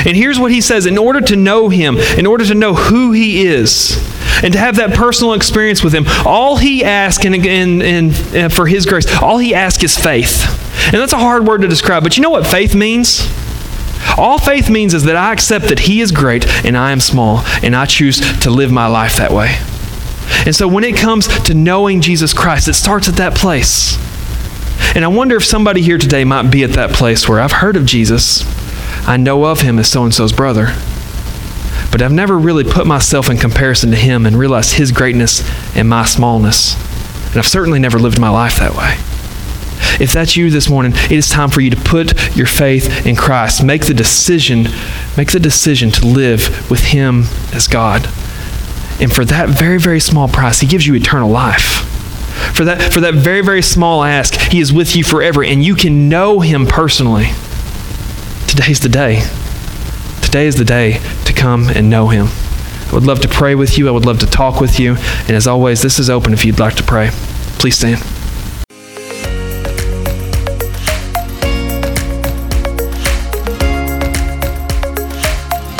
And 0.07 0.17
here's 0.17 0.39
what 0.39 0.51
he 0.51 0.61
says 0.61 0.87
in 0.87 0.99
order 0.99 1.21
to 1.21 1.37
know 1.37 1.69
him, 1.69 1.97
in 1.99 2.27
order 2.27 2.45
to 2.45 2.55
know 2.55 2.75
who 2.75 3.13
he 3.13 3.47
is, 3.47 3.97
and 4.43 4.53
to 4.53 4.59
have 4.59 4.77
that 4.77 4.95
personal 4.95 5.35
experience 5.35 5.85
with 5.85 5.95
him, 5.95 6.05
all 6.27 6.57
he 6.57 6.85
asks 6.85 7.25
and, 7.25 7.35
and, 7.35 7.83
and 7.83 8.53
for 8.53 8.67
his 8.67 8.87
grace, 8.87 9.07
all 9.23 9.39
he 9.39 9.55
asks 9.55 9.85
is 9.85 9.97
faith. 9.97 10.45
And 10.87 11.01
that's 11.01 11.13
a 11.13 11.19
hard 11.19 11.47
word 11.47 11.63
to 11.63 11.69
describe, 11.69 12.03
but 12.03 12.17
you 12.17 12.23
know 12.23 12.31
what 12.31 12.47
faith 12.47 12.75
means? 12.75 13.29
All 14.19 14.39
faith 14.39 14.69
means 14.69 14.95
is 14.95 15.05
that 15.05 15.17
I 15.17 15.33
accept 15.33 15.69
that 15.69 15.81
He 15.81 16.01
is 16.01 16.13
great 16.13 16.47
and 16.65 16.77
I 16.77 16.93
am 16.93 17.01
small, 17.01 17.39
and 17.63 17.75
I 17.75 17.87
choose 17.87 18.21
to 18.41 18.51
live 18.51 18.71
my 18.71 18.87
life 18.87 19.17
that 19.17 19.31
way. 19.31 19.57
And 20.45 20.55
so 20.55 20.67
when 20.67 20.85
it 20.85 20.97
comes 20.97 21.29
to 21.45 21.55
knowing 21.55 22.01
Jesus 22.01 22.35
Christ, 22.35 22.69
it 22.69 22.75
starts 22.75 23.09
at 23.09 23.17
that 23.17 23.35
place. 23.35 23.97
And 24.95 25.05
I 25.05 25.09
wonder 25.09 25.37
if 25.37 25.45
somebody 25.45 25.81
here 25.81 25.99
today 25.99 26.25
might 26.25 26.51
be 26.51 26.65
at 26.65 26.71
that 26.71 26.91
place 26.91 27.29
where 27.29 27.41
I've 27.41 27.53
heard 27.53 27.77
of 27.77 27.87
Jesus, 27.87 28.43
I 29.07 29.17
know 29.17 29.45
of 29.45 29.61
him 29.61 29.79
as 29.79 29.91
so 29.91 30.05
and 30.05 30.15
so's 30.15 30.33
brother, 30.33 30.67
but 31.91 32.01
I've 32.01 32.13
never 32.13 32.39
really 32.39 32.65
put 32.65 32.87
myself 32.87 33.29
in 33.29 33.37
comparison 33.37 33.91
to 33.91 33.97
him 33.97 34.27
and 34.27 34.37
realized 34.37 34.75
his 34.75 34.93
greatness 34.93 35.43
and 35.77 35.89
my 35.89 36.05
smallness. 36.05 36.75
And 37.29 37.39
I've 37.39 37.49
certainly 37.49 37.79
never 37.79 37.99
lived 37.99 38.21
my 38.21 38.29
life 38.29 38.59
that 38.59 38.75
way. 38.75 38.97
If 40.03 40.13
that's 40.13 40.37
you 40.37 40.51
this 40.51 40.71
morning, 40.71 40.93
it 40.95 41.13
is 41.13 41.29
time 41.29 41.51
for 41.51 41.61
you 41.61 41.71
to 41.71 41.77
put 41.77 42.37
your 42.37 42.47
faith 42.47 43.07
in 43.07 43.17
Christ. 43.17 43.63
Make 43.63 43.87
the 43.87 43.95
decision, 43.95 44.69
make 45.17 45.33
the 45.33 45.41
decision 45.41 45.91
to 45.93 46.07
live 46.07 46.71
with 46.71 46.87
him 46.87 47.25
as 47.53 47.67
God. 47.67 48.07
And 49.01 49.13
for 49.13 49.25
that 49.25 49.49
very, 49.49 49.79
very 49.79 50.01
small 50.01 50.29
price, 50.29 50.61
he 50.61 50.67
gives 50.67 50.87
you 50.87 50.95
eternal 50.95 51.29
life. 51.29 51.89
For 52.55 52.65
that, 52.65 52.93
for 52.93 53.01
that 53.01 53.15
very, 53.15 53.43
very 53.43 53.63
small 53.63 54.05
ask, 54.05 54.35
he 54.35 54.61
is 54.61 54.73
with 54.73 54.97
you 54.97 55.05
forever, 55.05 55.43
and 55.45 55.63
you 55.65 55.75
can 55.75 56.09
know 56.09 56.41
him 56.41 56.67
personally. 56.67 57.31
Today's 58.53 58.81
the 58.81 58.91
day. 58.91 59.23
Today 60.21 60.47
is 60.47 60.57
the 60.57 60.65
day 60.67 61.01
to 61.25 61.33
come 61.33 61.71
and 61.71 61.89
know 61.89 62.09
him. 62.09 62.27
I 62.27 62.91
would 62.93 63.07
love 63.07 63.21
to 63.21 63.29
pray 63.29 63.55
with 63.55 63.79
you. 63.79 63.89
I 63.89 63.93
would 63.93 64.05
love 64.05 64.19
to 64.19 64.27
talk 64.27 64.61
with 64.61 64.79
you. 64.79 64.97
And 65.21 65.31
as 65.31 65.47
always, 65.47 65.81
this 65.81 65.99
is 65.99 66.11
open 66.11 66.35
if 66.35 66.45
you'd 66.45 66.61
like 66.61 66.75
to 66.75 66.83
pray. 66.83 67.09
Please 67.59 67.79
stand. 67.79 68.03